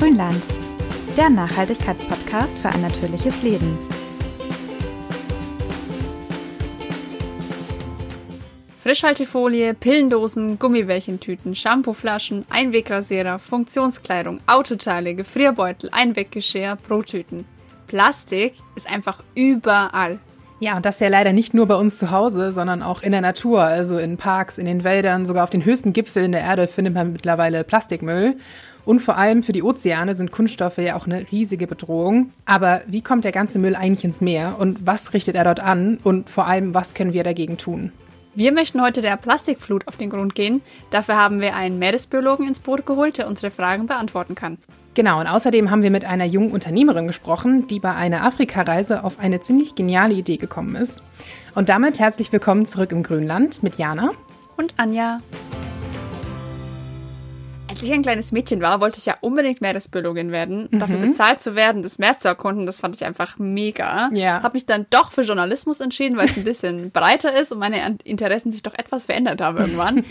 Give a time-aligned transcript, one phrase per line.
[0.00, 0.42] Grünland,
[1.18, 3.78] der Nachhaltigkeitspodcast für ein natürliches Leben.
[8.78, 17.44] Frischhaltefolie, Pillendosen, Gummibärchentüten, Shampooflaschen, Einwegrasierer, Funktionskleidung, Autoteile, Gefrierbeutel, Einweggeschirr, Brottüten.
[17.86, 20.18] Plastik ist einfach überall.
[20.60, 23.20] Ja, und das ja leider nicht nur bei uns zu Hause, sondern auch in der
[23.20, 26.94] Natur, also in Parks, in den Wäldern, sogar auf den höchsten Gipfeln der Erde findet
[26.94, 28.36] man mittlerweile Plastikmüll.
[28.90, 32.32] Und vor allem für die Ozeane sind Kunststoffe ja auch eine riesige Bedrohung.
[32.44, 36.00] Aber wie kommt der ganze Müll eigentlich ins Meer und was richtet er dort an
[36.02, 37.92] und vor allem, was können wir dagegen tun?
[38.34, 40.60] Wir möchten heute der Plastikflut auf den Grund gehen.
[40.90, 44.58] Dafür haben wir einen Meeresbiologen ins Boot geholt, der unsere Fragen beantworten kann.
[44.94, 49.20] Genau, und außerdem haben wir mit einer jungen Unternehmerin gesprochen, die bei einer Afrikareise auf
[49.20, 51.04] eine ziemlich geniale Idee gekommen ist.
[51.54, 54.10] Und damit herzlich willkommen zurück im Grünland mit Jana
[54.56, 55.20] und Anja.
[57.70, 60.68] Als ich ein kleines Mädchen war, wollte ich ja unbedingt Meeresbiologin werden.
[60.70, 60.80] Mhm.
[60.80, 64.10] Dafür bezahlt zu werden, das Meer zu erkunden, das fand ich einfach mega.
[64.12, 64.42] Ja.
[64.42, 67.96] Habe mich dann doch für Journalismus entschieden, weil es ein bisschen breiter ist und meine
[68.02, 70.04] Interessen sich doch etwas verändert haben irgendwann.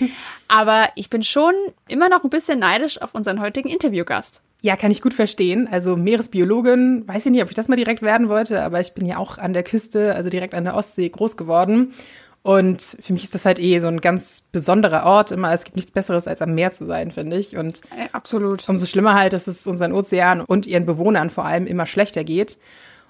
[0.47, 1.53] Aber ich bin schon
[1.89, 4.41] immer noch ein bisschen neidisch auf unseren heutigen Interviewgast.
[4.62, 5.67] Ja, kann ich gut verstehen.
[5.69, 9.06] Also Meeresbiologin, weiß ich nicht, ob ich das mal direkt werden wollte, aber ich bin
[9.06, 11.94] ja auch an der Küste, also direkt an der Ostsee groß geworden.
[12.42, 15.32] Und für mich ist das halt eh so ein ganz besonderer Ort.
[15.32, 17.58] Immer, es gibt nichts Besseres, als am Meer zu sein, finde ich.
[17.58, 18.68] Und äh, absolut.
[18.70, 22.58] Umso schlimmer halt, dass es unseren Ozeanen und ihren Bewohnern vor allem immer schlechter geht.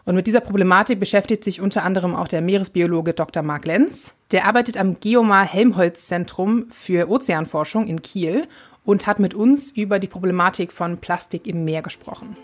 [0.05, 3.43] Und mit dieser Problematik beschäftigt sich unter anderem auch der Meeresbiologe Dr.
[3.43, 4.15] Mark Lenz.
[4.31, 8.47] Der arbeitet am Geomar Helmholtz Zentrum für Ozeanforschung in Kiel
[8.83, 12.35] und hat mit uns über die Problematik von Plastik im Meer gesprochen.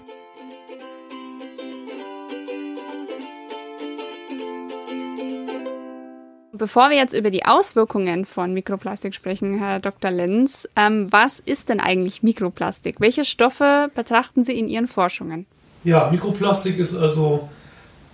[6.57, 10.09] Bevor wir jetzt über die Auswirkungen von Mikroplastik sprechen, Herr Dr.
[10.09, 12.95] Lenz, ähm, was ist denn eigentlich Mikroplastik?
[12.99, 15.45] Welche Stoffe betrachten Sie in Ihren Forschungen?
[15.83, 17.49] Ja, Mikroplastik ist also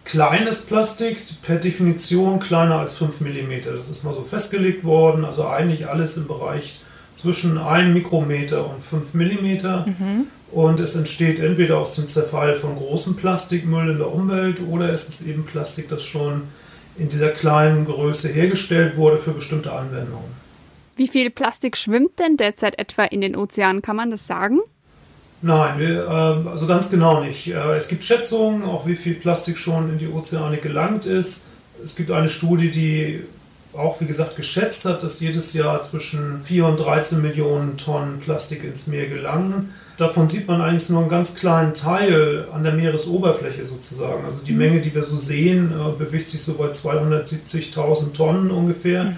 [0.05, 3.61] kleines Plastik, per Definition kleiner als 5 mm.
[3.75, 6.81] Das ist mal so festgelegt worden, also eigentlich alles im Bereich
[7.13, 9.85] zwischen 1 Mikrometer und 5 Millimeter.
[9.85, 10.27] Mhm.
[10.51, 15.07] Und es entsteht entweder aus dem Zerfall von großem Plastikmüll in der Umwelt oder es
[15.07, 16.43] ist eben Plastik, das schon
[17.01, 20.29] in dieser kleinen Größe hergestellt wurde für bestimmte Anwendungen.
[20.95, 23.81] Wie viel Plastik schwimmt denn derzeit etwa in den Ozeanen?
[23.81, 24.59] Kann man das sagen?
[25.41, 27.47] Nein, wir, äh, also ganz genau nicht.
[27.47, 31.49] Äh, es gibt Schätzungen, auch wie viel Plastik schon in die Ozeane gelangt ist.
[31.83, 33.21] Es gibt eine Studie, die
[33.73, 38.63] auch, wie gesagt, geschätzt hat, dass jedes Jahr zwischen 4 und 13 Millionen Tonnen Plastik
[38.63, 39.73] ins Meer gelangen.
[40.01, 44.25] Davon sieht man eigentlich nur einen ganz kleinen Teil an der Meeresoberfläche sozusagen.
[44.25, 49.03] Also die Menge, die wir so sehen, äh, bewegt sich so bei 270.000 Tonnen ungefähr.
[49.03, 49.15] Mhm.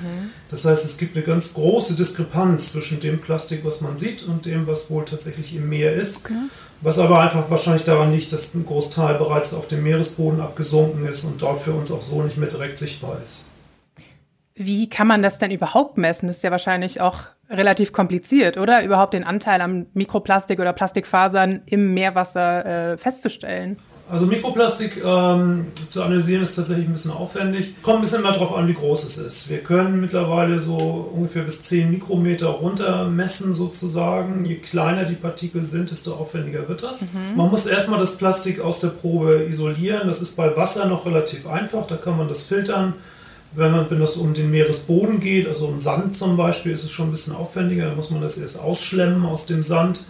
[0.49, 4.45] Das heißt, es gibt eine ganz große Diskrepanz zwischen dem Plastik, was man sieht, und
[4.45, 6.25] dem, was wohl tatsächlich im Meer ist.
[6.25, 6.33] Okay.
[6.81, 11.23] Was aber einfach wahrscheinlich daran liegt, dass ein Großteil bereits auf dem Meeresboden abgesunken ist
[11.23, 13.51] und dort für uns auch so nicht mehr direkt sichtbar ist.
[14.53, 16.27] Wie kann man das denn überhaupt messen?
[16.27, 17.19] Das ist ja wahrscheinlich auch
[17.53, 18.83] relativ kompliziert, oder?
[18.83, 23.77] Überhaupt den Anteil am Mikroplastik oder Plastikfasern im Meerwasser äh, festzustellen.
[24.09, 27.81] Also Mikroplastik ähm, zu analysieren ist tatsächlich ein bisschen aufwendig.
[27.81, 29.49] Kommt ein bisschen mal darauf an, wie groß es ist.
[29.49, 30.75] Wir können mittlerweile so
[31.13, 34.43] ungefähr bis 10 Mikrometer runter messen sozusagen.
[34.43, 37.13] Je kleiner die Partikel sind, desto aufwendiger wird das.
[37.13, 37.37] Mhm.
[37.37, 40.07] Man muss erstmal das Plastik aus der Probe isolieren.
[40.07, 41.87] Das ist bei Wasser noch relativ einfach.
[41.87, 42.95] Da kann man das filtern
[43.55, 46.91] wenn, man, wenn das um den Meeresboden geht, also um Sand zum Beispiel, ist es
[46.91, 47.87] schon ein bisschen aufwendiger.
[47.87, 50.05] Da muss man das erst ausschlemmen aus dem Sand.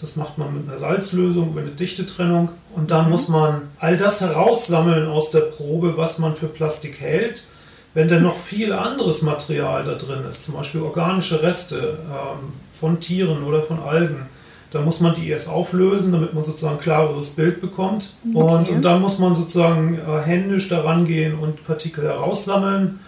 [0.00, 2.50] Das macht man mit einer Salzlösung über eine Dichtetrennung.
[2.74, 3.10] Und dann mhm.
[3.10, 7.44] muss man all das heraussammeln aus der Probe, was man für Plastik hält.
[7.92, 13.00] Wenn denn noch viel anderes Material da drin ist, zum Beispiel organische Reste ähm, von
[13.00, 14.26] Tieren oder von Algen,
[14.70, 18.10] da muss man die erst auflösen, damit man sozusagen ein klareres Bild bekommt.
[18.32, 18.42] Okay.
[18.42, 23.00] Und, und dann muss man sozusagen äh, händisch daran gehen und Partikel heraussammeln.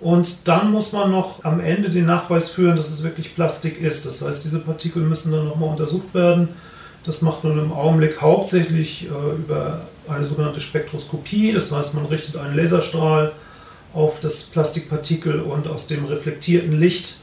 [0.00, 4.06] Und dann muss man noch am Ende den Nachweis führen, dass es wirklich Plastik ist.
[4.06, 6.48] Das heißt, diese Partikel müssen dann nochmal untersucht werden.
[7.04, 11.52] Das macht man im Augenblick hauptsächlich äh, über eine sogenannte Spektroskopie.
[11.52, 13.32] Das heißt, man richtet einen Laserstrahl
[13.92, 17.18] auf das Plastikpartikel und aus dem reflektierten Licht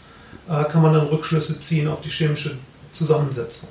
[0.48, 2.58] äh, kann man dann Rückschlüsse ziehen auf die chemische
[2.92, 3.70] Zusammensetzung.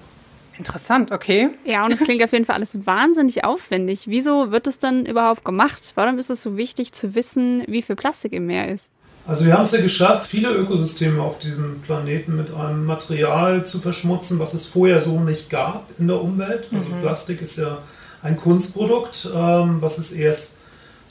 [0.59, 1.49] Interessant, okay.
[1.65, 4.05] Ja, und es klingt auf jeden Fall alles wahnsinnig aufwendig.
[4.07, 5.93] Wieso wird es dann überhaupt gemacht?
[5.95, 8.91] Warum ist es so wichtig zu wissen, wie viel Plastik im Meer ist?
[9.27, 13.79] Also wir haben es ja geschafft, viele Ökosysteme auf diesem Planeten mit einem Material zu
[13.79, 16.69] verschmutzen, was es vorher so nicht gab in der Umwelt.
[16.75, 17.01] Also mhm.
[17.01, 17.79] Plastik ist ja
[18.23, 20.59] ein Kunstprodukt, ähm, was es erst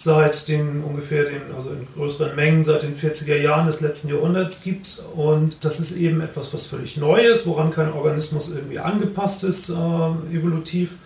[0.02, 4.64] seit den ungefähr den, also in größeren Mengen seit den 40er Jahren des letzten Jahrhunderts
[4.64, 5.04] gibt.
[5.16, 9.74] Und das ist eben etwas, was völlig Neues, woran kein Organismus irgendwie angepasst ist, äh,
[10.36, 10.98] evolutiv.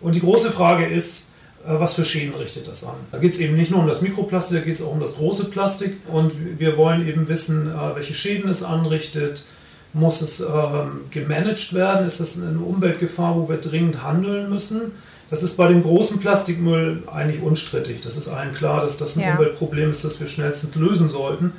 [0.00, 1.30] Und die große Frage ist,
[1.64, 2.96] äh, was für Schäden richtet das an?
[3.12, 5.16] Da geht es eben nicht nur um das Mikroplastik, da geht es auch um das
[5.16, 5.98] große Plastik.
[6.08, 9.44] Und wir wollen eben wissen, äh, welche Schäden es anrichtet.
[9.92, 12.06] Muss es ähm, gemanagt werden?
[12.06, 14.92] Ist das eine Umweltgefahr, wo wir dringend handeln müssen?
[15.30, 18.00] Das ist bei dem großen Plastikmüll eigentlich unstrittig.
[18.00, 19.32] Das ist allen klar, dass das ein ja.
[19.32, 21.52] Umweltproblem ist, das wir schnellstens lösen sollten.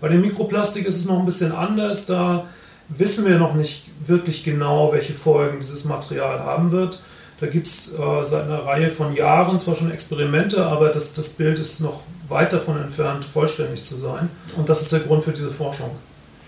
[0.00, 2.06] Bei dem Mikroplastik ist es noch ein bisschen anders.
[2.06, 2.46] Da
[2.88, 7.00] wissen wir noch nicht wirklich genau, welche Folgen dieses Material haben wird.
[7.40, 11.30] Da gibt es äh, seit einer Reihe von Jahren zwar schon Experimente, aber das, das
[11.30, 14.30] Bild ist noch weit davon entfernt, vollständig zu sein.
[14.56, 15.90] Und das ist der Grund für diese Forschung.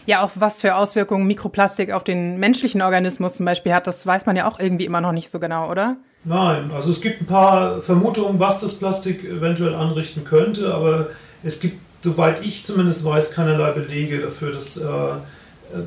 [0.07, 4.25] Ja, auch was für Auswirkungen Mikroplastik auf den menschlichen Organismus zum Beispiel hat, das weiß
[4.25, 5.97] man ja auch irgendwie immer noch nicht so genau, oder?
[6.25, 11.09] Nein, also es gibt ein paar Vermutungen, was das Plastik eventuell anrichten könnte, aber
[11.43, 14.89] es gibt, soweit ich zumindest weiß, keinerlei Belege dafür, dass äh,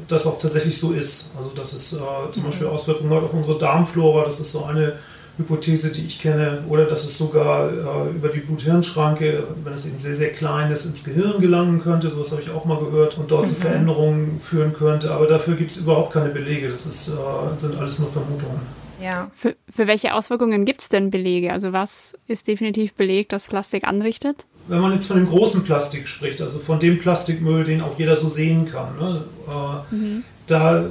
[0.07, 1.33] das auch tatsächlich so ist.
[1.38, 2.74] Also dass es äh, zum Beispiel mhm.
[2.74, 4.94] Auswirkungen hat auf unsere Darmflora, das ist so eine
[5.38, 9.98] Hypothese, die ich kenne, oder dass es sogar äh, über die Blut-Hirn-Schranke, wenn es eben
[9.98, 12.10] sehr, sehr klein ist, ins Gehirn gelangen könnte.
[12.10, 13.48] Sowas habe ich auch mal gehört und dort mhm.
[13.48, 15.12] zu Veränderungen führen könnte.
[15.12, 16.69] Aber dafür gibt es überhaupt keine Belege.
[16.69, 17.12] Das ist, äh,
[17.57, 18.81] sind alles nur Vermutungen.
[19.01, 19.31] Ja.
[19.36, 21.51] Für, für welche Auswirkungen gibt es denn Belege?
[21.51, 24.45] Also was ist definitiv belegt, dass Plastik anrichtet?
[24.68, 28.15] Wenn man jetzt von dem großen Plastik spricht, also von dem Plastikmüll, den auch jeder
[28.15, 30.24] so sehen kann, ne, äh, mhm.
[30.45, 30.86] da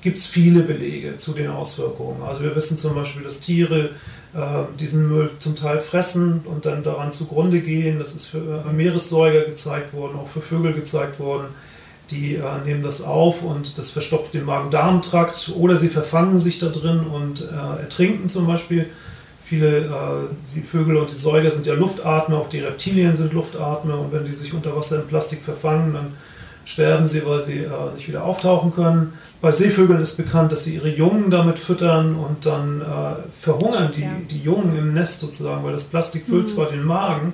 [0.00, 2.22] gibt es viele Belege zu den Auswirkungen.
[2.22, 3.90] Also wir wissen zum Beispiel, dass Tiere
[4.34, 4.38] äh,
[4.78, 7.98] diesen Müll zum Teil fressen und dann daran zugrunde gehen.
[7.98, 11.46] Das ist für äh, Meeressäuger gezeigt worden, auch für Vögel gezeigt worden
[12.10, 16.68] die äh, nehmen das auf und das verstopft den Magen-Darm-Trakt oder sie verfangen sich da
[16.68, 18.86] drin und äh, ertrinken zum Beispiel.
[19.40, 19.90] Viele, äh,
[20.54, 24.24] die Vögel und die Säuger sind ja Luftatmer, auch die Reptilien sind Luftatmer und wenn
[24.24, 26.12] die sich unter Wasser in Plastik verfangen, dann
[26.64, 29.12] sterben sie, weil sie äh, nicht wieder auftauchen können.
[29.40, 32.84] Bei Seevögeln ist bekannt, dass sie ihre Jungen damit füttern und dann äh,
[33.30, 34.10] verhungern die, ja.
[34.30, 36.48] die Jungen im Nest sozusagen, weil das Plastik füllt mhm.
[36.48, 37.32] zwar den Magen,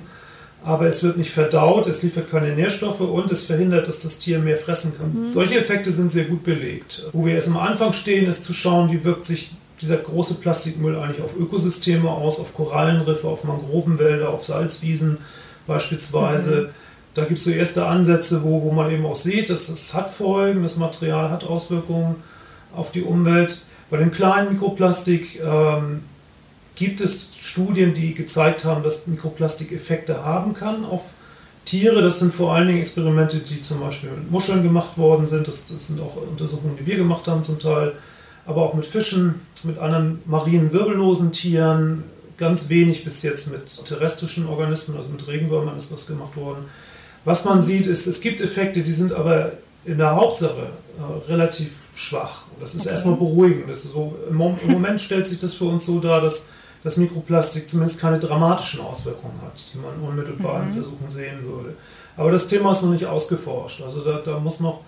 [0.63, 4.39] aber es wird nicht verdaut, es liefert keine Nährstoffe und es verhindert, dass das Tier
[4.39, 5.25] mehr fressen kann.
[5.25, 5.31] Mhm.
[5.31, 7.09] Solche Effekte sind sehr gut belegt.
[7.11, 9.51] Wo wir erst am Anfang stehen, ist zu schauen, wie wirkt sich
[9.81, 15.17] dieser große Plastikmüll eigentlich auf Ökosysteme aus, auf Korallenriffe, auf Mangrovenwälder, auf Salzwiesen
[15.67, 16.61] beispielsweise.
[16.61, 16.69] Mhm.
[17.13, 20.09] Da gibt es so erste Ansätze, wo, wo man eben auch sieht, dass es hat
[20.09, 22.15] Folgen, das Material hat Auswirkungen
[22.73, 23.65] auf die Umwelt.
[23.89, 26.03] Bei dem kleinen Mikroplastik ähm,
[26.75, 31.13] gibt es Studien, die gezeigt haben, dass Mikroplastik Effekte haben kann auf
[31.65, 32.01] Tiere.
[32.01, 35.47] Das sind vor allen Dingen Experimente, die zum Beispiel mit Muscheln gemacht worden sind.
[35.47, 37.93] Das, das sind auch Untersuchungen, die wir gemacht haben zum Teil.
[38.45, 42.03] Aber auch mit Fischen, mit anderen marinen wirbellosen Tieren.
[42.37, 46.65] Ganz wenig bis jetzt mit terrestrischen Organismen, also mit Regenwürmern ist was gemacht worden.
[47.23, 49.53] Was man sieht, ist, es gibt Effekte, die sind aber
[49.85, 52.45] in der Hauptsache äh, relativ schwach.
[52.59, 52.91] Das ist okay.
[52.91, 53.69] erstmal beruhigend.
[53.69, 56.49] Das so, im, Moment stellt sich das für uns so dar, dass
[56.83, 60.67] dass Mikroplastik zumindest keine dramatischen Auswirkungen hat, die man unmittelbar mhm.
[60.67, 61.75] in Versuchen sehen würde.
[62.17, 63.81] Aber das Thema ist noch nicht ausgeforscht.
[63.81, 64.81] Also da, da muss noch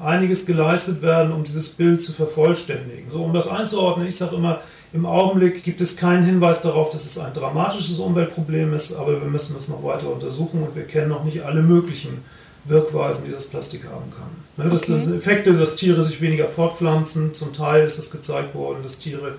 [0.00, 3.10] einiges geleistet werden, um dieses Bild zu vervollständigen.
[3.10, 4.60] So, um das einzuordnen, ich sage immer,
[4.92, 9.28] im Augenblick gibt es keinen Hinweis darauf, dass es ein dramatisches Umweltproblem ist, aber wir
[9.28, 12.22] müssen es noch weiter untersuchen und wir kennen noch nicht alle möglichen
[12.64, 14.64] Wirkweisen, die das Plastik haben kann.
[14.64, 15.00] Ne, das okay.
[15.00, 17.32] sind Effekte, dass Tiere sich weniger fortpflanzen.
[17.34, 19.36] Zum Teil ist es gezeigt worden, dass Tiere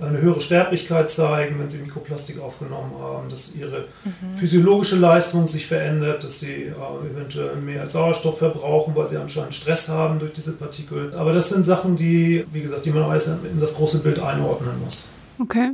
[0.00, 4.34] eine höhere Sterblichkeit zeigen, wenn sie Mikroplastik aufgenommen haben, dass ihre mhm.
[4.34, 9.88] physiologische Leistung sich verändert, dass sie äh, eventuell mehr Sauerstoff verbrauchen, weil sie anscheinend Stress
[9.88, 11.10] haben durch diese Partikel.
[11.16, 14.80] Aber das sind Sachen, die, wie gesagt, die man alles in das große Bild einordnen
[14.82, 15.10] muss.
[15.38, 15.72] Okay.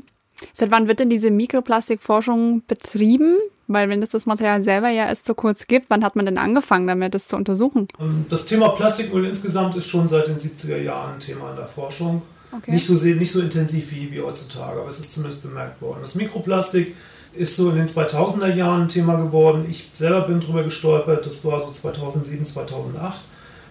[0.53, 3.37] Seit wann wird denn diese Mikroplastikforschung betrieben?
[3.67, 6.39] Weil wenn es das Material selber ja erst so kurz gibt, wann hat man denn
[6.39, 7.87] angefangen damit, das zu untersuchen?
[8.01, 11.67] Ähm, das Thema Plastikmüll insgesamt ist schon seit den 70er Jahren ein Thema in der
[11.67, 12.23] Forschung.
[12.53, 12.73] Okay.
[12.73, 15.99] Nicht, so, nicht so intensiv wie, wie heutzutage, aber es ist zumindest bemerkt worden.
[16.01, 16.97] Das Mikroplastik
[17.33, 19.65] ist so in den 2000er Jahren ein Thema geworden.
[19.69, 23.21] Ich selber bin drüber gestolpert, das war so 2007, 2008.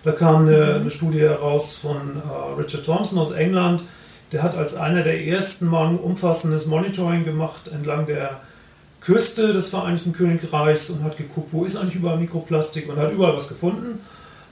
[0.03, 0.81] Da kam eine, mhm.
[0.81, 3.83] eine Studie heraus von äh, Richard Thompson aus England.
[4.31, 8.39] Der hat als einer der ersten mal ein umfassendes Monitoring gemacht entlang der
[9.01, 13.36] Küste des Vereinigten Königreichs und hat geguckt, wo ist eigentlich überall Mikroplastik und hat überall
[13.36, 14.00] was gefunden.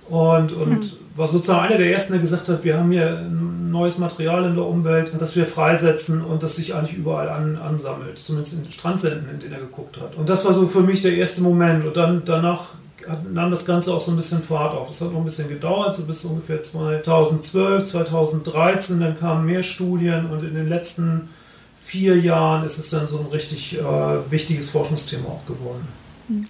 [0.10, 1.07] Und, und mhm.
[1.18, 3.22] War sozusagen einer der ersten, der gesagt hat, wir haben hier
[3.70, 8.18] neues Material in der Umwelt, das wir freisetzen und das sich eigentlich überall an, ansammelt,
[8.18, 10.16] zumindest in den Strandsenden, in denen er geguckt hat.
[10.16, 11.86] Und das war so für mich der erste Moment.
[11.86, 12.76] Und dann danach
[13.32, 14.90] nahm das Ganze auch so ein bisschen Fahrt auf.
[14.90, 20.26] Es hat noch ein bisschen gedauert, so bis ungefähr 2012, 2013, dann kamen mehr Studien
[20.28, 21.30] und in den letzten
[21.76, 25.88] vier Jahren ist es dann so ein richtig äh, wichtiges Forschungsthema auch geworden.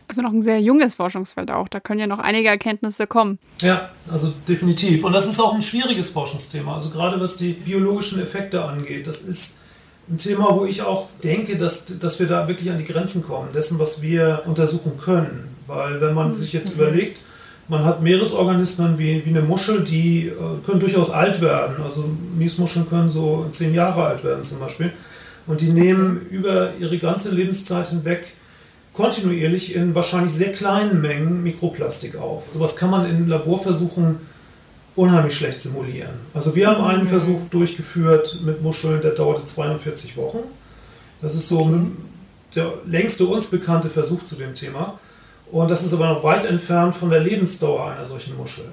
[0.07, 1.67] Also noch ein sehr junges Forschungsfeld auch.
[1.67, 3.39] Da können ja noch einige Erkenntnisse kommen.
[3.61, 5.03] Ja, also definitiv.
[5.03, 6.75] Und das ist auch ein schwieriges Forschungsthema.
[6.75, 9.07] Also gerade was die biologischen Effekte angeht.
[9.07, 9.61] Das ist
[10.09, 13.49] ein Thema, wo ich auch denke, dass, dass wir da wirklich an die Grenzen kommen,
[13.53, 15.55] dessen, was wir untersuchen können.
[15.67, 16.81] Weil wenn man sich jetzt mhm.
[16.81, 17.19] überlegt,
[17.67, 20.33] man hat Meeresorganismen wie, wie eine Muschel, die äh,
[20.65, 21.83] können durchaus alt werden.
[21.83, 24.91] Also Miesmuscheln können so zehn Jahre alt werden zum Beispiel.
[25.47, 28.33] Und die nehmen über ihre ganze Lebenszeit hinweg
[28.97, 32.51] kontinuierlich in wahrscheinlich sehr kleinen Mengen Mikroplastik auf.
[32.51, 34.17] Sowas kann man in Laborversuchen
[34.95, 36.13] unheimlich schlecht simulieren.
[36.33, 37.07] Also wir haben einen mhm.
[37.07, 40.39] Versuch durchgeführt mit Muscheln, der dauerte 42 Wochen.
[41.21, 41.71] Das ist so
[42.55, 44.97] der längste uns bekannte Versuch zu dem Thema.
[45.51, 48.65] Und das ist aber noch weit entfernt von der Lebensdauer einer solchen Muschel.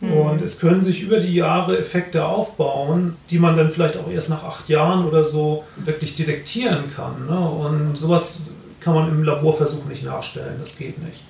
[0.00, 0.12] Mhm.
[0.12, 4.30] Und es können sich über die Jahre Effekte aufbauen, die man dann vielleicht auch erst
[4.30, 7.26] nach acht Jahren oder so wirklich detektieren kann.
[7.26, 7.38] Ne?
[7.38, 8.44] Und sowas
[8.80, 11.22] kann man im Laborversuch nicht nachstellen, das geht nicht.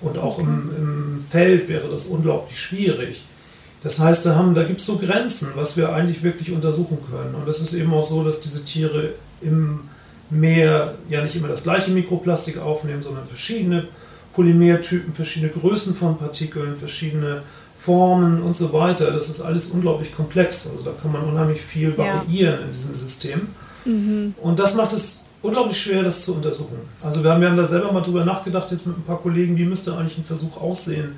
[0.00, 3.24] Und auch im, im Feld wäre das unglaublich schwierig.
[3.82, 7.34] Das heißt, da, da gibt es so Grenzen, was wir eigentlich wirklich untersuchen können.
[7.34, 9.80] Und das ist eben auch so, dass diese Tiere im
[10.28, 13.86] Meer ja nicht immer das gleiche Mikroplastik aufnehmen, sondern verschiedene
[14.32, 17.42] Polymertypen, verschiedene Größen von Partikeln, verschiedene
[17.74, 19.12] Formen und so weiter.
[19.12, 20.68] Das ist alles unglaublich komplex.
[20.68, 22.64] Also da kann man unheimlich viel variieren ja.
[22.64, 23.48] in diesem System.
[23.84, 24.34] Mhm.
[24.42, 26.78] Und das macht es unglaublich schwer, das zu untersuchen.
[27.02, 29.56] Also wir haben, wir haben da selber mal drüber nachgedacht, jetzt mit ein paar Kollegen,
[29.56, 31.16] wie müsste eigentlich ein Versuch aussehen,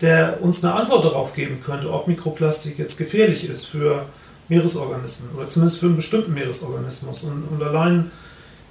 [0.00, 4.06] der uns eine Antwort darauf geben könnte, ob Mikroplastik jetzt gefährlich ist für
[4.48, 7.24] Meeresorganismen oder zumindest für einen bestimmten Meeresorganismus.
[7.24, 8.10] Und, und allein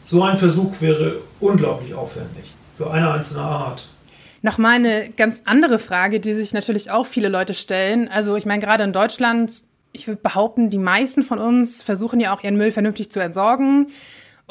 [0.01, 3.88] so ein Versuch wäre unglaublich aufwendig für eine einzelne Art.
[4.42, 8.08] Nochmal eine ganz andere Frage, die sich natürlich auch viele Leute stellen.
[8.08, 9.51] Also ich meine, gerade in Deutschland,
[9.92, 13.88] ich würde behaupten, die meisten von uns versuchen ja auch ihren Müll vernünftig zu entsorgen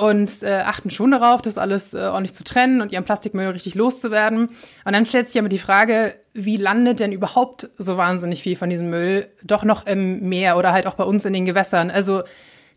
[0.01, 3.75] und äh, achten schon darauf, das alles äh, ordentlich zu trennen und ihren Plastikmüll richtig
[3.75, 4.49] loszuwerden.
[4.85, 8.71] Und dann stellt sich aber die Frage, wie landet denn überhaupt so wahnsinnig viel von
[8.71, 11.91] diesem Müll doch noch im Meer oder halt auch bei uns in den Gewässern?
[11.91, 12.23] Also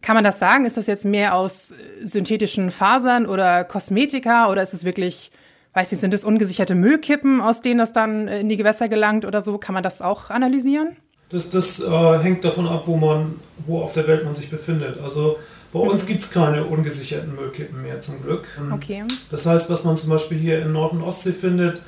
[0.02, 0.66] kann man das sagen?
[0.66, 1.76] Ist das jetzt mehr aus äh,
[2.06, 5.32] synthetischen Fasern oder Kosmetika oder ist es wirklich,
[5.76, 9.24] weiß ich, sind es ungesicherte Müllkippen, aus denen das dann äh, in die Gewässer gelangt
[9.24, 9.58] oder so?
[9.58, 10.98] Kann man das auch analysieren?
[11.30, 15.00] Das, das äh, hängt davon ab, wo man, wo auf der Welt man sich befindet.
[15.02, 15.38] Also
[15.74, 18.48] bei uns gibt es keine ungesicherten Müllkippen mehr zum Glück.
[18.60, 19.04] Ähm, okay.
[19.32, 21.82] Das heißt, was man zum Beispiel hier in Nord- und Ostsee findet,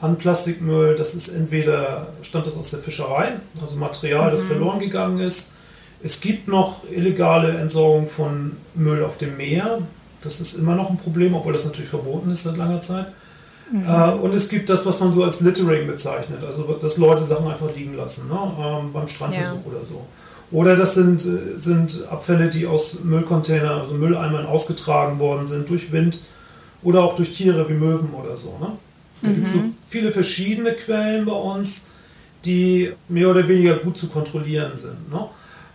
[0.00, 4.48] an Plastikmüll, das ist entweder, stammt das aus der Fischerei, also Material, das mhm.
[4.48, 5.54] verloren gegangen ist.
[6.02, 9.80] Es gibt noch illegale Entsorgung von Müll auf dem Meer.
[10.22, 13.12] Das ist immer noch ein Problem, obwohl das natürlich verboten ist seit langer Zeit.
[13.70, 13.84] Mhm.
[13.84, 17.46] Äh, und es gibt das, was man so als Littering bezeichnet, also dass Leute Sachen
[17.46, 18.52] einfach liegen lassen, ne?
[18.58, 19.72] ähm, beim Strandbesuch ja.
[19.72, 20.06] oder so.
[20.52, 26.22] Oder das sind, sind Abfälle, die aus Müllcontainern, also Mülleimern ausgetragen worden sind durch Wind
[26.82, 28.58] oder auch durch Tiere wie Möwen oder so.
[28.58, 28.72] Ne?
[29.22, 29.34] Da mhm.
[29.34, 31.90] gibt es so viele verschiedene Quellen bei uns,
[32.44, 35.10] die mehr oder weniger gut zu kontrollieren sind.
[35.10, 35.28] Ne?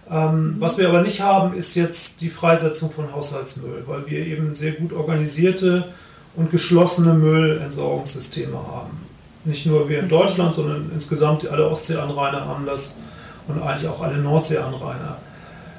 [0.09, 4.53] Ähm, was wir aber nicht haben, ist jetzt die Freisetzung von Haushaltsmüll, weil wir eben
[4.53, 5.87] sehr gut organisierte
[6.35, 8.97] und geschlossene Müllentsorgungssysteme haben.
[9.45, 10.09] Nicht nur wir in mhm.
[10.09, 12.99] Deutschland, sondern insgesamt alle Ostseeanrainer haben das
[13.47, 15.17] und eigentlich auch alle Nordseeanrainer.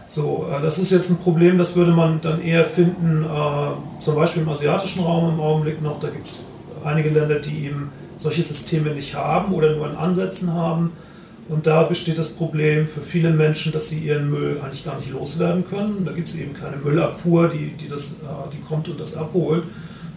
[0.06, 4.14] So, äh, das ist jetzt ein Problem, das würde man dann eher finden, äh, zum
[4.14, 5.98] Beispiel im asiatischen Raum im Augenblick noch.
[5.98, 6.44] Da gibt es
[6.84, 10.92] einige Länder, die eben solche Systeme nicht haben oder nur in Ansätzen haben.
[11.48, 15.10] Und da besteht das Problem für viele Menschen, dass sie ihren Müll eigentlich gar nicht
[15.10, 16.04] loswerden können.
[16.04, 19.64] Da gibt es eben keine Müllabfuhr, die, die, das, äh, die kommt und das abholt,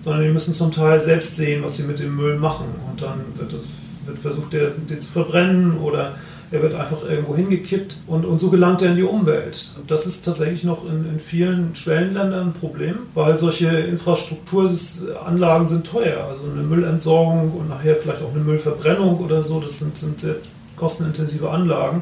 [0.02, 2.68] sondern die müssen zum Teil selbst sehen, was sie mit dem Müll machen.
[2.90, 3.62] Und dann wird, das,
[4.06, 6.16] wird versucht, den zu verbrennen oder
[6.52, 9.76] er wird einfach irgendwo hingekippt und, und so gelangt er in die Umwelt.
[9.88, 16.26] Das ist tatsächlich noch in, in vielen Schwellenländern ein Problem, weil solche Infrastrukturanlagen sind teuer.
[16.28, 20.36] Also eine Müllentsorgung und nachher vielleicht auch eine Müllverbrennung oder so, das sind, sind sehr
[20.76, 22.02] kostenintensive Anlagen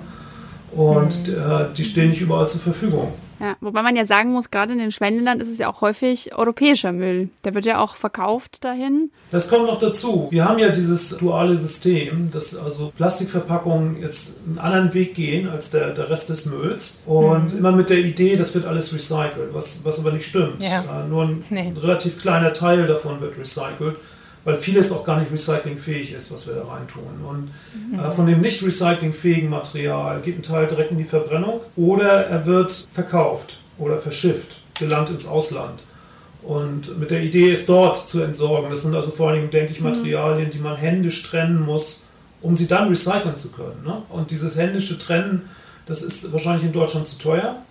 [0.71, 1.33] und mhm.
[1.33, 3.11] äh, die stehen nicht überall zur Verfügung.
[3.39, 6.33] Ja, wobei man ja sagen muss, gerade in den Schwellenländern ist es ja auch häufig
[6.35, 7.29] europäischer Müll.
[7.43, 9.11] Der wird ja auch verkauft dahin.
[9.31, 10.27] Das kommt noch dazu.
[10.31, 15.71] Wir haben ja dieses duale System, dass also Plastikverpackungen jetzt einen anderen Weg gehen als
[15.71, 17.03] der, der Rest des Mülls.
[17.05, 17.59] Und mhm.
[17.59, 20.63] immer mit der Idee, das wird alles recycelt, was, was aber nicht stimmt.
[20.63, 21.05] Ja.
[21.07, 21.73] Nur ein nee.
[21.81, 23.97] relativ kleiner Teil davon wird recycelt
[24.47, 27.03] weil vieles auch gar nicht recyclingfähig ist, was wir da reintun.
[27.27, 27.51] Und
[27.91, 27.99] mhm.
[27.99, 32.45] äh, von dem nicht recyclingfähigen Material geht ein Teil direkt in die Verbrennung oder er
[32.45, 35.81] wird verkauft oder verschifft, gelangt ins Ausland.
[36.43, 38.71] Und mit der Idee, es dort zu entsorgen.
[38.71, 39.87] Das sind also vor allen Dingen, denke ich, mhm.
[39.87, 42.07] Materialien, die man händisch trennen muss,
[42.41, 43.83] um sie dann recyceln zu können.
[43.83, 44.01] Ne?
[44.07, 45.41] Und dieses händische Trennen,
[45.87, 47.61] das ist wahrscheinlich in Deutschland zu teuer.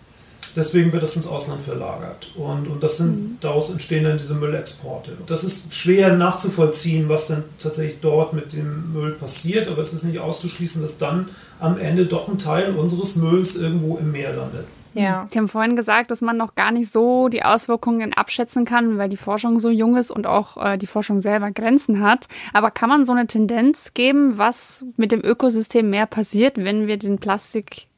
[0.57, 2.33] Deswegen wird das ins Ausland verlagert.
[2.35, 3.37] Und, und das sind, mhm.
[3.41, 5.13] daraus entstehen dann diese Müllexporte.
[5.27, 10.05] Das ist schwer nachzuvollziehen, was dann tatsächlich dort mit dem Müll passiert, aber es ist
[10.05, 11.29] nicht auszuschließen, dass dann
[11.61, 14.65] am Ende doch ein Teil unseres Mülls irgendwo im Meer landet.
[14.95, 15.27] Ja.
[15.29, 19.11] Sie haben vorhin gesagt, dass man noch gar nicht so die Auswirkungen abschätzen kann, weil
[19.11, 22.29] die Forschung so jung ist und auch äh, die Forschung selber Grenzen hat.
[22.55, 26.97] Aber kann man so eine Tendenz geben, was mit dem Ökosystem mehr passiert, wenn wir
[26.97, 27.21] den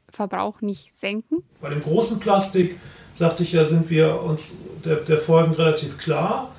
[0.09, 1.43] Plastikverbrauch nicht senken?
[1.61, 2.77] Bei dem großen Plastik,
[3.11, 6.51] sagte ich ja, sind wir uns der, der Folgen relativ klar.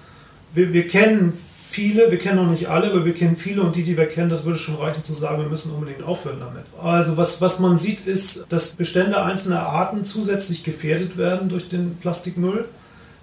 [0.52, 3.84] Wir, wir kennen viele, wir kennen noch nicht alle, aber wir kennen viele und die,
[3.84, 6.64] die wir kennen, das würde schon reichen zu sagen, wir müssen unbedingt aufhören damit.
[6.82, 11.96] Also was, was man sieht, ist, dass Bestände einzelner Arten zusätzlich gefährdet werden durch den
[11.98, 12.64] Plastikmüll.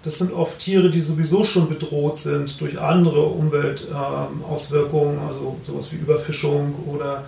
[0.02, 5.92] Das sind oft Tiere, die sowieso schon bedroht sind durch andere Umweltauswirkungen, ähm, also sowas
[5.92, 7.24] wie Überfischung oder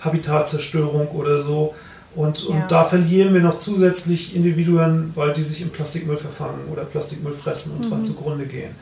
[0.00, 1.74] Habitatzerstörung oder so.
[2.14, 2.66] Und, und ja.
[2.66, 7.76] da verlieren wir noch zusätzlich Individuen, weil die sich im Plastikmüll verfangen oder Plastikmüll fressen
[7.76, 7.90] und mhm.
[7.90, 8.74] dran zugrunde gehen.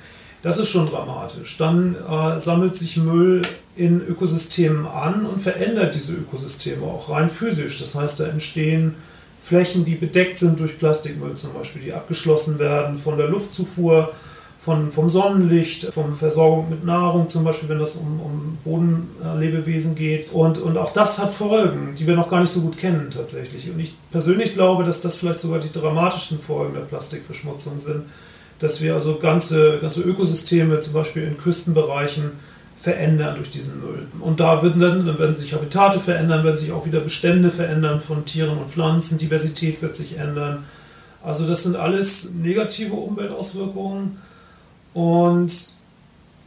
[0.42, 1.56] Das ist schon dramatisch.
[1.56, 3.42] Dann äh, sammelt sich Müll
[3.76, 7.80] in Ökosystemen an und verändert diese Ökosysteme auch rein physisch.
[7.80, 8.96] Das heißt, da entstehen
[9.38, 14.12] Flächen, die bedeckt sind durch Plastikmüll zum Beispiel, die abgeschlossen werden von der Luftzufuhr,
[14.64, 20.32] von, vom Sonnenlicht, von Versorgung mit Nahrung, zum Beispiel, wenn das um, um Bodenlebewesen geht.
[20.32, 23.68] Und, und auch das hat Folgen, die wir noch gar nicht so gut kennen tatsächlich.
[23.70, 28.04] Und ich persönlich glaube, dass das vielleicht sogar die dramatischsten Folgen der Plastikverschmutzung sind
[28.62, 32.30] dass wir also ganze, ganze Ökosysteme, zum Beispiel in Küstenbereichen,
[32.76, 34.06] verändern durch diesen Müll.
[34.20, 38.00] Und da werden dann, dann werden sich Habitate verändern, werden sich auch wieder Bestände verändern
[38.00, 40.64] von Tieren und Pflanzen, Diversität wird sich ändern.
[41.22, 44.18] Also das sind alles negative Umweltauswirkungen.
[44.94, 45.52] Und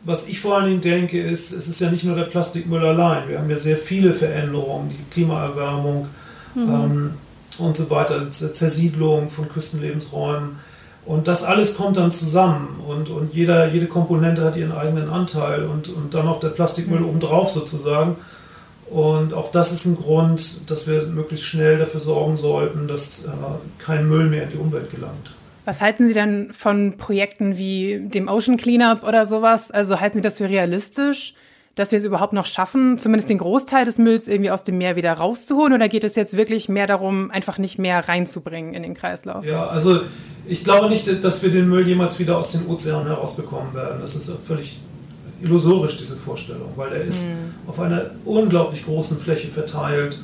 [0.03, 3.27] was ich vor allen Dingen denke, ist, es ist ja nicht nur der Plastikmüll allein.
[3.27, 6.07] Wir haben ja sehr viele Veränderungen, die Klimaerwärmung
[6.53, 6.61] mhm.
[6.61, 7.13] ähm,
[7.57, 10.57] und so weiter, Zersiedlung von Küstenlebensräumen
[11.05, 15.65] und das alles kommt dann zusammen und, und jeder, jede Komponente hat ihren eigenen Anteil
[15.65, 17.09] und, und dann noch der Plastikmüll mhm.
[17.09, 18.15] obendrauf sozusagen.
[18.89, 23.29] Und auch das ist ein Grund, dass wir möglichst schnell dafür sorgen sollten, dass äh,
[23.77, 25.33] kein Müll mehr in die Umwelt gelangt.
[25.65, 29.71] Was halten Sie denn von Projekten wie dem Ocean Cleanup oder sowas?
[29.71, 31.33] Also halten Sie das für realistisch?
[31.75, 34.95] dass wir es überhaupt noch schaffen, zumindest den Großteil des Mülls irgendwie aus dem Meer
[34.95, 35.73] wieder rauszuholen?
[35.73, 39.45] Oder geht es jetzt wirklich mehr darum, einfach nicht mehr reinzubringen in den Kreislauf?
[39.45, 39.99] Ja, also
[40.45, 43.99] ich glaube nicht, dass wir den Müll jemals wieder aus den Ozeanen herausbekommen werden.
[43.99, 44.79] Das ist völlig
[45.41, 47.69] illusorisch, diese Vorstellung, weil er ist mhm.
[47.69, 50.17] auf einer unglaublich großen Fläche verteilt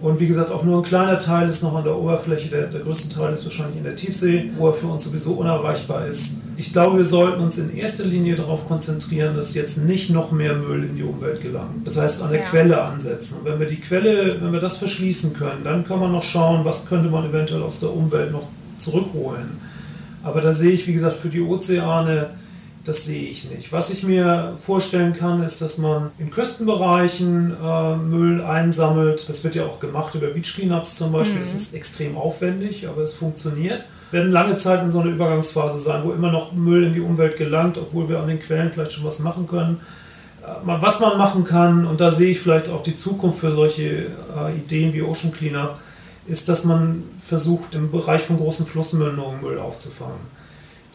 [0.00, 2.48] und wie gesagt, auch nur ein kleiner Teil ist noch an der Oberfläche.
[2.48, 6.06] Der, der größte Teil ist wahrscheinlich in der Tiefsee, wo er für uns sowieso unerreichbar
[6.06, 6.42] ist.
[6.56, 10.54] Ich glaube, wir sollten uns in erster Linie darauf konzentrieren, dass jetzt nicht noch mehr
[10.54, 11.84] Müll in die Umwelt gelangt.
[11.84, 12.46] Das heißt, an der ja.
[12.46, 13.38] Quelle ansetzen.
[13.40, 16.64] Und wenn wir die Quelle, wenn wir das verschließen können, dann kann man noch schauen,
[16.64, 19.50] was könnte man eventuell aus der Umwelt noch zurückholen.
[20.22, 22.30] Aber da sehe ich, wie gesagt, für die Ozeane
[22.88, 23.70] das sehe ich nicht.
[23.70, 29.28] Was ich mir vorstellen kann, ist, dass man in Küstenbereichen äh, Müll einsammelt.
[29.28, 31.42] Das wird ja auch gemacht über Beach Cleanups zum Beispiel.
[31.42, 31.58] Es mhm.
[31.58, 33.84] ist extrem aufwendig, aber es funktioniert.
[34.10, 37.02] Wir werden lange Zeit in so einer Übergangsphase sein, wo immer noch Müll in die
[37.02, 39.80] Umwelt gelangt, obwohl wir an den Quellen vielleicht schon was machen können.
[40.42, 43.82] Äh, was man machen kann, und da sehe ich vielleicht auch die Zukunft für solche
[43.84, 45.76] äh, Ideen wie Ocean Cleanup,
[46.24, 50.37] ist, dass man versucht, im Bereich von großen Flussmündungen Müll aufzufangen.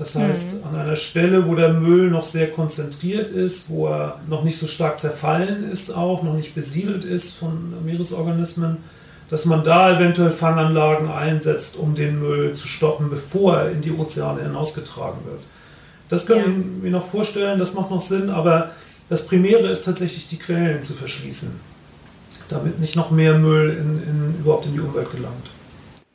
[0.03, 0.67] Das heißt, mhm.
[0.67, 4.67] an einer Stelle, wo der Müll noch sehr konzentriert ist, wo er noch nicht so
[4.67, 8.79] stark zerfallen ist, auch noch nicht besiedelt ist von Meeresorganismen,
[9.29, 13.93] dass man da eventuell Fanganlagen einsetzt, um den Müll zu stoppen, bevor er in die
[13.93, 15.39] Ozeane hinausgetragen wird.
[16.09, 16.47] Das können ja.
[16.47, 18.71] ich mir noch vorstellen, das macht noch Sinn, aber
[19.07, 21.57] das Primäre ist tatsächlich, die Quellen zu verschließen,
[22.49, 25.49] damit nicht noch mehr Müll in, in, überhaupt in die Umwelt gelangt.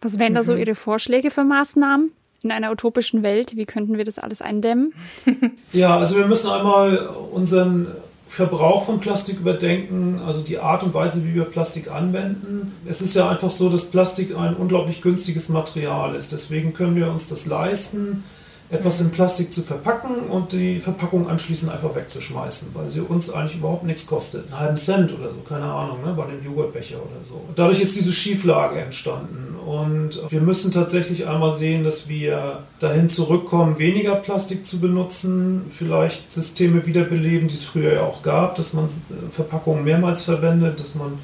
[0.03, 0.59] Was wären da so mhm.
[0.59, 2.13] Ihre Vorschläge für Maßnahmen?
[2.43, 3.57] In einer utopischen Welt?
[3.57, 4.93] Wie könnten wir das alles eindämmen?
[5.73, 6.97] ja, also wir müssen einmal
[7.33, 7.89] unseren
[8.29, 12.73] Verbrauch von Plastik überdenken, also die Art und Weise, wie wir Plastik anwenden.
[12.87, 16.33] Es ist ja einfach so, dass Plastik ein unglaublich günstiges Material ist.
[16.33, 18.23] Deswegen können wir uns das leisten,
[18.71, 23.57] etwas in Plastik zu verpacken und die Verpackung anschließend einfach wegzuschmeißen, weil sie uns eigentlich
[23.57, 24.45] überhaupt nichts kostet.
[24.45, 27.43] Einen halben Cent oder so, keine Ahnung, ne, bei dem Joghurtbecher oder so.
[27.57, 29.48] Dadurch ist diese Schieflage entstanden.
[29.69, 36.33] Und wir müssen tatsächlich einmal sehen, dass wir dahin zurückkommen, weniger Plastik zu benutzen, vielleicht
[36.33, 40.95] Systeme wiederbeleben, die es früher ja auch gab, dass man äh, Verpackungen mehrmals verwendet, dass
[40.95, 41.19] man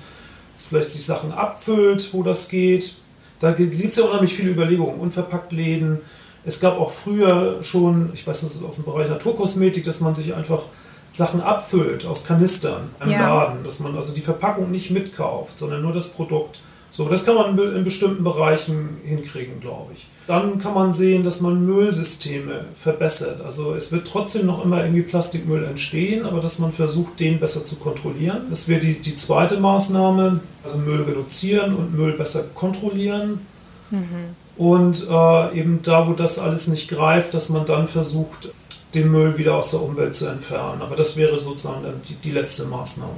[0.57, 2.97] vielleicht sich Sachen abfüllt, wo das geht.
[3.41, 5.01] Da gibt es ja unheimlich viele Überlegungen.
[5.01, 6.01] Unverpackt Läden,
[6.45, 10.15] es gab auch früher schon, ich weiß das ist aus dem Bereich Naturkosmetik, dass man
[10.15, 10.65] sich einfach
[11.11, 13.21] Sachen abfüllt aus Kanistern im ja.
[13.21, 16.61] Laden, dass man also die Verpackung nicht mitkauft, sondern nur das Produkt.
[16.97, 20.07] So, das kann man in bestimmten Bereichen hinkriegen, glaube ich.
[20.29, 23.41] Dann kann man sehen, dass man Müllsysteme verbessert.
[23.41, 27.65] Also es wird trotzdem noch immer irgendwie Plastikmüll entstehen, aber dass man versucht, den besser
[27.65, 28.43] zu kontrollieren.
[28.49, 33.45] Das wäre die, die zweite Maßnahme, also Müll reduzieren und Müll besser kontrollieren.
[33.91, 34.37] Mhm.
[34.57, 38.53] Und äh, eben da, wo das alles nicht greift, dass man dann versucht,
[38.95, 40.81] den Müll wieder aus der Umwelt zu entfernen.
[40.81, 43.11] Aber das wäre sozusagen dann die, die letzte Maßnahme.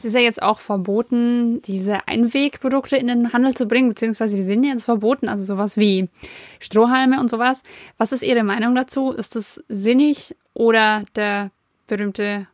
[0.00, 4.42] Es ist ja jetzt auch verboten, diese Einwegprodukte in den Handel zu bringen, beziehungsweise die
[4.42, 6.08] sind jetzt verboten, also sowas wie
[6.58, 7.62] Strohhalme und sowas.
[7.98, 9.10] Was ist Ihre Meinung dazu?
[9.10, 11.50] Ist das sinnig oder der
[11.86, 12.46] berühmte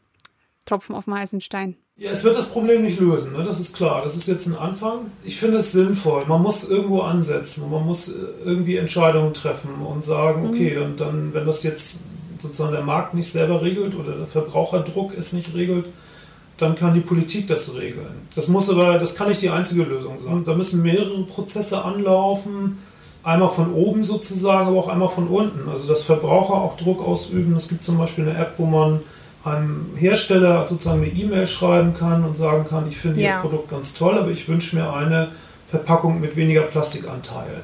[0.64, 1.76] Tropfen auf dem heißen Stein?
[1.96, 3.44] Ja, es wird das Problem nicht lösen, ne?
[3.44, 4.02] das ist klar.
[4.02, 5.12] Das ist jetzt ein Anfang.
[5.22, 6.24] Ich finde es sinnvoll.
[6.26, 8.12] Man muss irgendwo ansetzen und man muss
[8.44, 10.48] irgendwie Entscheidungen treffen und sagen, mhm.
[10.48, 12.09] okay, dann, dann, wenn das jetzt
[12.40, 15.87] sozusagen der Markt nicht selber regelt oder der Verbraucherdruck es nicht regelt,
[16.59, 18.29] dann kann die Politik das regeln.
[18.35, 20.42] Das muss aber, das kann nicht die einzige Lösung sein.
[20.45, 22.79] Da müssen mehrere Prozesse anlaufen,
[23.23, 25.69] einmal von oben sozusagen, aber auch einmal von unten.
[25.69, 27.55] Also dass Verbraucher auch Druck ausüben.
[27.57, 29.01] Es gibt zum Beispiel eine App, wo man
[29.45, 33.37] einem Hersteller sozusagen eine E-Mail schreiben kann und sagen kann, ich finde ja.
[33.37, 35.29] Ihr Produkt ganz toll, aber ich wünsche mir eine
[35.66, 37.62] Verpackung mit weniger Plastikanteil.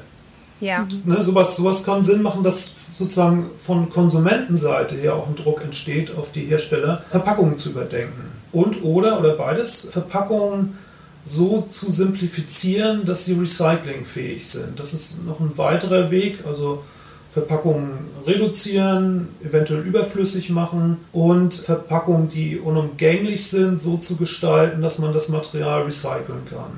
[0.61, 0.87] Ja.
[1.03, 6.15] Ne, sowas, sowas kann Sinn machen, dass sozusagen von Konsumentenseite her auch ein Druck entsteht,
[6.15, 10.77] auf die Hersteller Verpackungen zu überdenken und oder oder beides Verpackungen
[11.25, 14.79] so zu simplifizieren, dass sie recyclingfähig sind.
[14.79, 16.83] Das ist noch ein weiterer Weg, also
[17.31, 25.13] Verpackungen reduzieren, eventuell überflüssig machen und Verpackungen, die unumgänglich sind, so zu gestalten, dass man
[25.13, 26.71] das Material recyceln kann.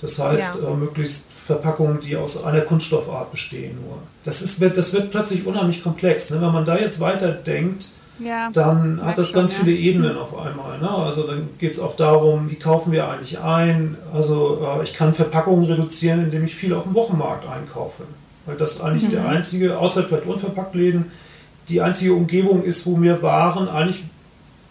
[0.00, 0.68] Das heißt, ja.
[0.68, 3.98] äh, möglichst Verpackungen, die aus einer Kunststoffart bestehen nur.
[4.22, 6.30] Das, ist, das wird plötzlich unheimlich komplex.
[6.30, 6.40] Ne?
[6.40, 7.88] Wenn man da jetzt weiterdenkt,
[8.18, 9.64] ja, dann hat das schon, ganz ja.
[9.64, 10.78] viele Ebenen auf einmal.
[10.78, 10.88] Ne?
[10.88, 13.96] Also dann geht es auch darum, wie kaufen wir eigentlich ein.
[14.12, 18.04] Also äh, ich kann Verpackungen reduzieren, indem ich viel auf dem Wochenmarkt einkaufe.
[18.46, 19.10] Weil das eigentlich mhm.
[19.10, 21.06] der einzige, außer vielleicht Unverpacktläden,
[21.68, 24.04] die einzige Umgebung ist, wo mir Waren eigentlich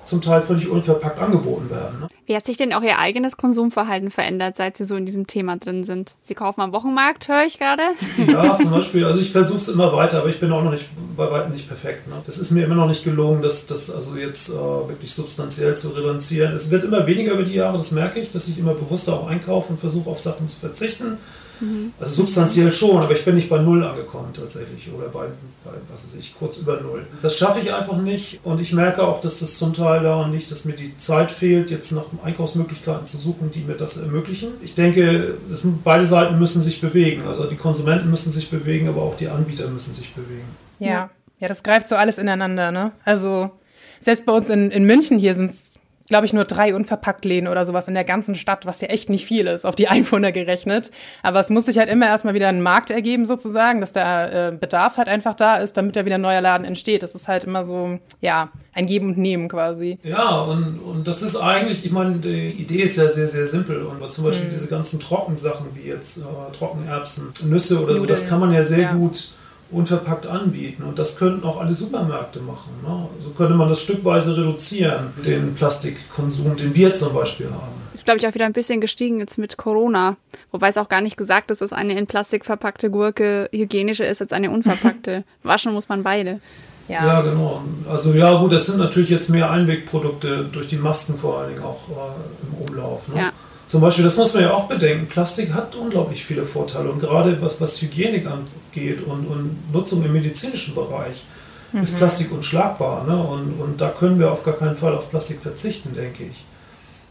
[0.05, 2.01] zum Teil völlig unverpackt angeboten werden.
[2.01, 2.07] Ne?
[2.25, 5.57] Wie hat sich denn auch Ihr eigenes Konsumverhalten verändert, seit Sie so in diesem Thema
[5.57, 6.15] drin sind?
[6.21, 7.83] Sie kaufen am Wochenmarkt, höre ich gerade?
[8.27, 9.05] Ja, zum Beispiel.
[9.05, 11.67] Also ich versuche es immer weiter, aber ich bin auch noch nicht bei weitem nicht
[11.67, 12.07] perfekt.
[12.07, 12.15] Ne?
[12.25, 15.89] Das ist mir immer noch nicht gelungen, das, das also jetzt äh, wirklich substanziell zu
[15.89, 16.53] reduzieren.
[16.53, 19.27] Es wird immer weniger über die Jahre, das merke ich, dass ich immer bewusster auch
[19.27, 21.17] einkaufe und versuche auf Sachen zu verzichten.
[21.63, 21.93] Mhm.
[21.99, 25.27] Also substanziell schon, aber ich bin nicht bei Null angekommen tatsächlich oder bei,
[25.63, 27.05] bei was weiß ich, kurz über Null.
[27.21, 30.51] Das schaffe ich einfach nicht und ich merke auch, dass das zum Teil daran liegt,
[30.51, 34.49] dass mir die Zeit fehlt, jetzt nach Einkaufsmöglichkeiten zu suchen, die mir das ermöglichen.
[34.61, 37.23] Ich denke, das, beide Seiten müssen sich bewegen.
[37.27, 40.47] Also die Konsumenten müssen sich bewegen, aber auch die Anbieter müssen sich bewegen.
[40.79, 42.91] Ja, ja, das greift so alles ineinander, ne?
[43.05, 43.51] Also
[43.99, 47.65] selbst bei uns in, in München hier sind es glaube ich, nur drei Unverpacktläden oder
[47.65, 50.91] sowas in der ganzen Stadt, was ja echt nicht viel ist, auf die Einwohner gerechnet.
[51.21, 54.55] Aber es muss sich halt immer erstmal wieder ein Markt ergeben, sozusagen, dass der äh,
[54.55, 57.03] Bedarf halt einfach da ist, damit da wieder ein neuer Laden entsteht.
[57.03, 59.99] Das ist halt immer so, ja, ein Geben und Nehmen quasi.
[60.03, 63.83] Ja, und, und das ist eigentlich, ich meine, die Idee ist ja sehr, sehr simpel.
[63.83, 64.51] Und zum Beispiel mhm.
[64.51, 66.21] diese ganzen Trockensachen wie jetzt äh,
[66.57, 67.99] Trockenerbsen, Nüsse oder Nudeln.
[67.99, 68.93] so, das kann man ja sehr ja.
[68.93, 69.33] gut
[69.73, 70.83] unverpackt anbieten.
[70.83, 72.71] Und das könnten auch alle Supermärkte machen.
[72.83, 73.07] Ne?
[73.19, 77.73] So könnte man das stückweise reduzieren, den Plastikkonsum, den wir zum Beispiel haben.
[77.93, 80.17] Ist, glaube ich, auch wieder ein bisschen gestiegen jetzt mit Corona.
[80.51, 84.21] Wobei es auch gar nicht gesagt ist, dass eine in Plastik verpackte Gurke hygienischer ist
[84.21, 85.23] als eine unverpackte.
[85.43, 86.39] Waschen muss man beide.
[86.87, 87.05] Ja.
[87.05, 87.63] ja, genau.
[87.89, 91.63] Also ja, gut, das sind natürlich jetzt mehr Einwegprodukte durch die Masken vor allen Dingen
[91.63, 93.07] auch äh, im Umlauf.
[93.09, 93.19] Ne?
[93.19, 93.31] Ja.
[93.65, 97.41] Zum Beispiel, das muss man ja auch bedenken, Plastik hat unglaublich viele Vorteile und gerade
[97.41, 101.23] was, was Hygienik angeht und, und Nutzung im medizinischen Bereich
[101.71, 101.81] mhm.
[101.81, 103.05] ist Plastik unschlagbar.
[103.05, 103.17] Ne?
[103.17, 106.45] Und, und da können wir auf gar keinen Fall auf Plastik verzichten, denke ich.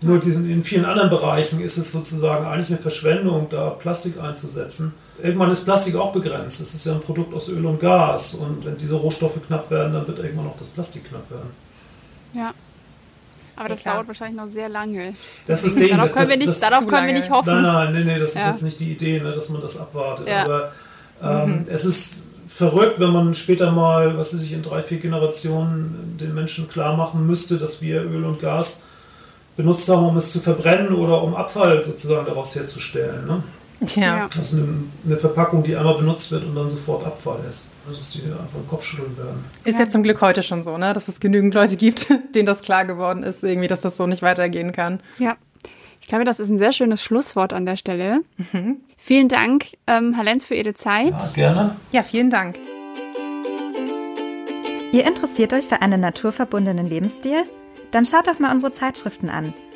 [0.04, 4.94] Nur diesen, in vielen anderen Bereichen ist es sozusagen eigentlich eine Verschwendung, da Plastik einzusetzen.
[5.22, 6.60] Irgendwann ist Plastik auch begrenzt.
[6.60, 8.34] Es ist ja ein Produkt aus Öl und Gas.
[8.34, 11.50] Und wenn diese Rohstoffe knapp werden, dann wird irgendwann auch das Plastik knapp werden.
[12.34, 12.52] Ja.
[13.56, 15.14] Aber das ja, dauert wahrscheinlich noch sehr lange.
[15.46, 15.90] Das ist Ding.
[15.90, 17.52] Darauf, das, können, wir nicht, das, darauf können wir nicht hoffen.
[17.52, 18.50] Nein, nein, nein, nee, das ist ja.
[18.50, 20.26] jetzt nicht die Idee, ne, dass man das abwartet.
[20.28, 20.44] Ja.
[20.44, 20.72] Aber
[21.22, 21.64] ähm, mhm.
[21.68, 26.34] es ist verrückt, wenn man später mal, was weiß ich, in drei, vier Generationen den
[26.34, 28.84] Menschen klar machen müsste, dass wir Öl und Gas
[29.56, 33.26] benutzt haben, um es zu verbrennen oder um Abfall sozusagen daraus herzustellen.
[33.26, 33.42] Ne?
[33.96, 34.26] Ja.
[34.26, 37.72] Das ist eine, eine, Verpackung, die einmal benutzt wird und dann sofort Abfall ist.
[37.86, 39.44] Also, dass die einfach den Kopf schütteln werden.
[39.64, 40.92] Ist ja zum Glück heute schon so, ne?
[40.92, 44.22] dass es genügend Leute gibt, denen das klar geworden ist, irgendwie, dass das so nicht
[44.22, 45.00] weitergehen kann.
[45.18, 45.36] Ja.
[46.00, 48.22] Ich glaube, das ist ein sehr schönes Schlusswort an der Stelle.
[48.36, 48.78] Mhm.
[48.96, 51.10] Vielen Dank, ähm, Herr Lenz, für Ihre Zeit.
[51.10, 51.76] Ja, gerne.
[51.92, 52.56] Ja, vielen Dank.
[54.92, 57.44] Ihr interessiert euch für einen naturverbundenen Lebensstil?
[57.92, 59.54] Dann schaut doch mal unsere Zeitschriften an.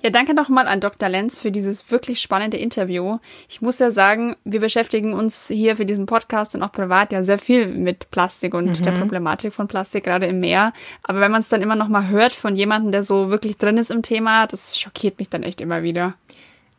[0.00, 1.08] Ja, danke nochmal an Dr.
[1.08, 3.18] Lenz für dieses wirklich spannende Interview.
[3.48, 7.24] Ich muss ja sagen, wir beschäftigen uns hier für diesen Podcast und auch privat ja
[7.24, 8.84] sehr viel mit Plastik und mhm.
[8.84, 10.72] der Problematik von Plastik, gerade im Meer.
[11.02, 13.76] Aber wenn man es dann immer noch mal hört von jemandem, der so wirklich drin
[13.76, 16.14] ist im Thema, das schockiert mich dann echt immer wieder.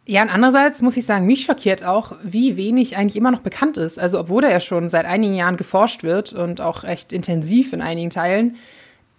[0.06, 3.78] Ja, und andererseits muss ich sagen, mich schockiert auch, wie wenig eigentlich immer noch bekannt
[3.78, 4.00] ist.
[4.00, 7.82] Also, obwohl da ja schon seit einigen Jahren geforscht wird und auch recht intensiv in
[7.82, 8.56] einigen Teilen,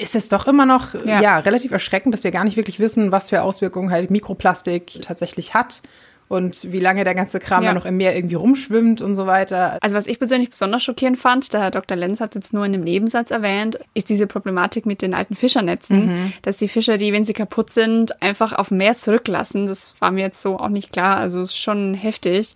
[0.00, 1.20] ist es doch immer noch ja.
[1.20, 1.38] ja.
[1.40, 5.82] relativ erschreckend, dass wir gar nicht wirklich wissen, was für Auswirkungen halt Mikroplastik tatsächlich hat
[6.28, 7.74] und wie lange der ganze Kram ja.
[7.74, 9.78] noch im Meer irgendwie rumschwimmt und so weiter.
[9.80, 11.96] Also was ich persönlich besonders schockierend fand, der Herr Dr.
[11.96, 16.06] Lenz hat jetzt nur in einem Nebensatz erwähnt, ist diese Problematik mit den alten Fischernetzen,
[16.06, 16.32] mhm.
[16.42, 19.66] dass die Fischer, die, wenn sie kaputt sind, einfach auf dem Meer zurücklassen.
[19.66, 22.54] Das war mir jetzt so auch nicht klar, also ist schon heftig.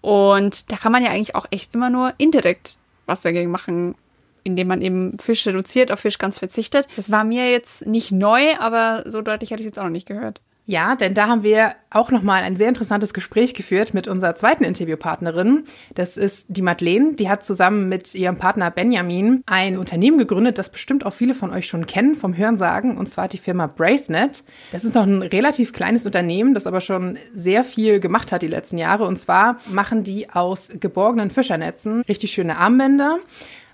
[0.00, 3.96] Und da kann man ja eigentlich auch echt immer nur indirekt was dagegen machen
[4.44, 6.86] indem man eben Fisch reduziert, auf Fisch ganz verzichtet.
[6.96, 9.90] Das war mir jetzt nicht neu, aber so deutlich hatte ich es jetzt auch noch
[9.90, 10.40] nicht gehört.
[10.70, 14.62] Ja, denn da haben wir auch nochmal ein sehr interessantes Gespräch geführt mit unserer zweiten
[14.62, 15.64] Interviewpartnerin.
[15.96, 17.14] Das ist die Madeleine.
[17.14, 21.50] Die hat zusammen mit ihrem Partner Benjamin ein Unternehmen gegründet, das bestimmt auch viele von
[21.50, 24.44] euch schon kennen vom Hörensagen, und zwar die Firma Bracenet.
[24.70, 28.46] Das ist noch ein relativ kleines Unternehmen, das aber schon sehr viel gemacht hat die
[28.46, 29.06] letzten Jahre.
[29.06, 33.18] Und zwar machen die aus geborgenen Fischernetzen richtig schöne Armbänder.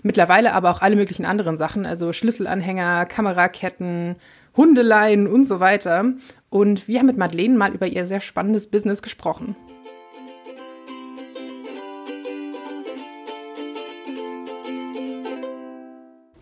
[0.03, 4.15] Mittlerweile aber auch alle möglichen anderen Sachen, also Schlüsselanhänger, Kameraketten,
[4.55, 6.13] Hundeleien und so weiter.
[6.49, 9.55] Und wir haben mit Madeleine mal über ihr sehr spannendes Business gesprochen.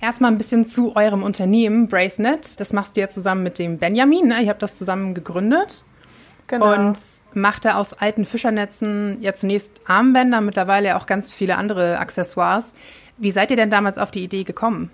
[0.06, 2.60] Erstmal ein bisschen zu eurem Unternehmen, Bracenet.
[2.60, 4.28] Das machst du ja zusammen mit dem Benjamin.
[4.28, 4.44] Ne?
[4.44, 5.84] Ihr habt das zusammen gegründet.
[6.46, 6.74] Genau.
[6.76, 7.00] Und
[7.34, 12.76] macht er aus alten Fischernetzen ja zunächst Armbänder, mittlerweile auch ganz viele andere Accessoires.
[13.18, 14.92] Wie seid ihr denn damals auf die Idee gekommen?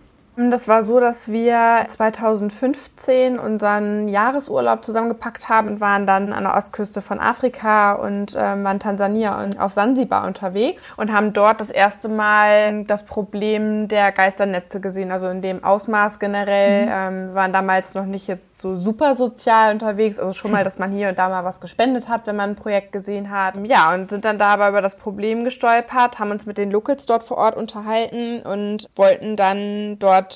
[0.49, 6.55] Das war so, dass wir 2015 unseren Jahresurlaub zusammengepackt haben und waren dann an der
[6.55, 11.69] Ostküste von Afrika und ähm, waren Tansania und auf Sansibar unterwegs und haben dort das
[11.69, 15.11] erste Mal das Problem der Geisternetze gesehen.
[15.11, 16.91] Also in dem Ausmaß generell mhm.
[16.93, 20.17] ähm, waren damals noch nicht jetzt so super sozial unterwegs.
[20.17, 22.55] Also schon mal, dass man hier und da mal was gespendet hat, wenn man ein
[22.55, 23.55] Projekt gesehen hat.
[23.67, 27.23] Ja, und sind dann dabei über das Problem gestolpert, haben uns mit den Locals dort
[27.23, 30.30] vor Ort unterhalten und wollten dann dort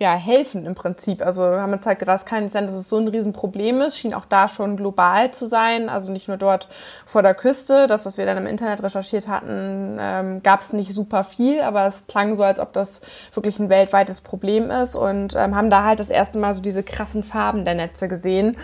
[0.00, 1.22] ja, helfen im Prinzip.
[1.22, 3.98] Also haben halt gedacht, es kann nicht sein, dass es so ein Riesenproblem ist.
[3.98, 5.88] Schien auch da schon global zu sein.
[5.88, 6.68] Also nicht nur dort
[7.04, 7.88] vor der Küste.
[7.88, 11.86] Das, was wir dann im Internet recherchiert hatten, ähm, gab es nicht super viel, aber
[11.86, 13.00] es klang so, als ob das
[13.34, 14.94] wirklich ein weltweites Problem ist.
[14.94, 18.56] Und ähm, haben da halt das erste Mal so diese krassen Farben der Netze gesehen.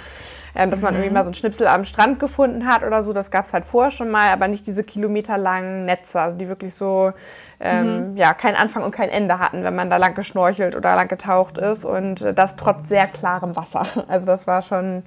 [0.57, 1.01] Ähm, dass man mhm.
[1.01, 3.13] irgendwie mal so ein Schnipsel am Strand gefunden hat oder so.
[3.13, 6.77] Das gab es halt vorher schon mal, aber nicht diese kilometerlangen Netze, also die wirklich
[6.77, 7.13] so
[7.65, 8.17] ähm, mhm.
[8.19, 11.57] ja, keinen Anfang und kein Ende hatten, wenn man da lang geschnorchelt oder lang getaucht
[11.57, 13.87] ist und äh, das trotz sehr klarem Wasser.
[14.07, 15.03] Also das war schon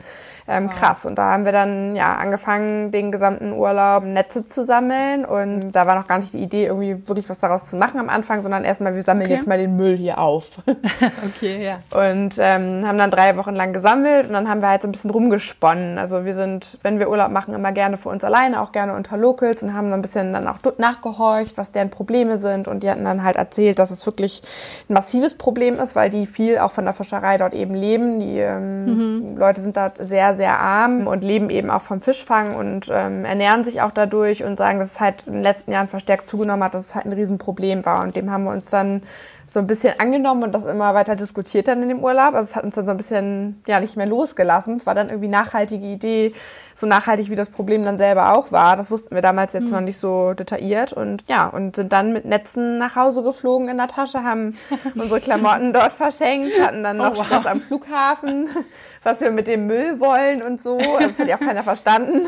[0.47, 1.05] ähm, krass.
[1.05, 5.25] Und da haben wir dann ja angefangen, den gesamten Urlaub Netze zu sammeln.
[5.25, 8.09] Und da war noch gar nicht die Idee, irgendwie wirklich was daraus zu machen am
[8.09, 9.35] Anfang, sondern erstmal, wir sammeln okay.
[9.35, 10.57] jetzt mal den Müll hier auf.
[11.35, 11.79] okay, ja.
[11.91, 14.93] Und ähm, haben dann drei Wochen lang gesammelt und dann haben wir halt so ein
[14.93, 15.97] bisschen rumgesponnen.
[15.97, 19.17] Also wir sind, wenn wir Urlaub machen, immer gerne für uns alleine, auch gerne unter
[19.17, 22.46] Locals und haben so ein bisschen dann auch nachgehorcht, was deren Probleme sind.
[22.47, 24.41] Und die hatten dann halt erzählt, dass es wirklich
[24.89, 28.19] ein massives Problem ist, weil die viel auch von der Fischerei dort eben leben.
[28.19, 29.37] Die ähm, mhm.
[29.37, 33.63] Leute sind dort sehr, sehr arm und leben eben auch vom Fischfang und ähm, ernähren
[33.63, 36.73] sich auch dadurch und sagen, dass es halt in den letzten Jahren verstärkt zugenommen hat,
[36.73, 38.03] dass es halt ein Riesenproblem war.
[38.03, 39.01] Und dem haben wir uns dann
[39.49, 42.35] so ein bisschen angenommen und das immer weiter diskutiert dann in dem Urlaub.
[42.35, 44.75] Also es hat uns dann so ein bisschen ja nicht mehr losgelassen.
[44.75, 46.33] Es war dann irgendwie nachhaltige Idee,
[46.75, 48.75] so nachhaltig wie das Problem dann selber auch war.
[48.75, 49.71] Das wussten wir damals jetzt mhm.
[49.71, 53.77] noch nicht so detailliert und ja, und sind dann mit Netzen nach Hause geflogen in
[53.77, 54.57] der Tasche, haben
[54.95, 57.25] unsere Klamotten dort verschenkt, hatten dann noch oh, wow.
[57.25, 58.49] Stress am Flughafen,
[59.03, 60.77] was wir mit dem Müll wollen und so.
[60.77, 62.27] Also das hat ja auch keiner verstanden.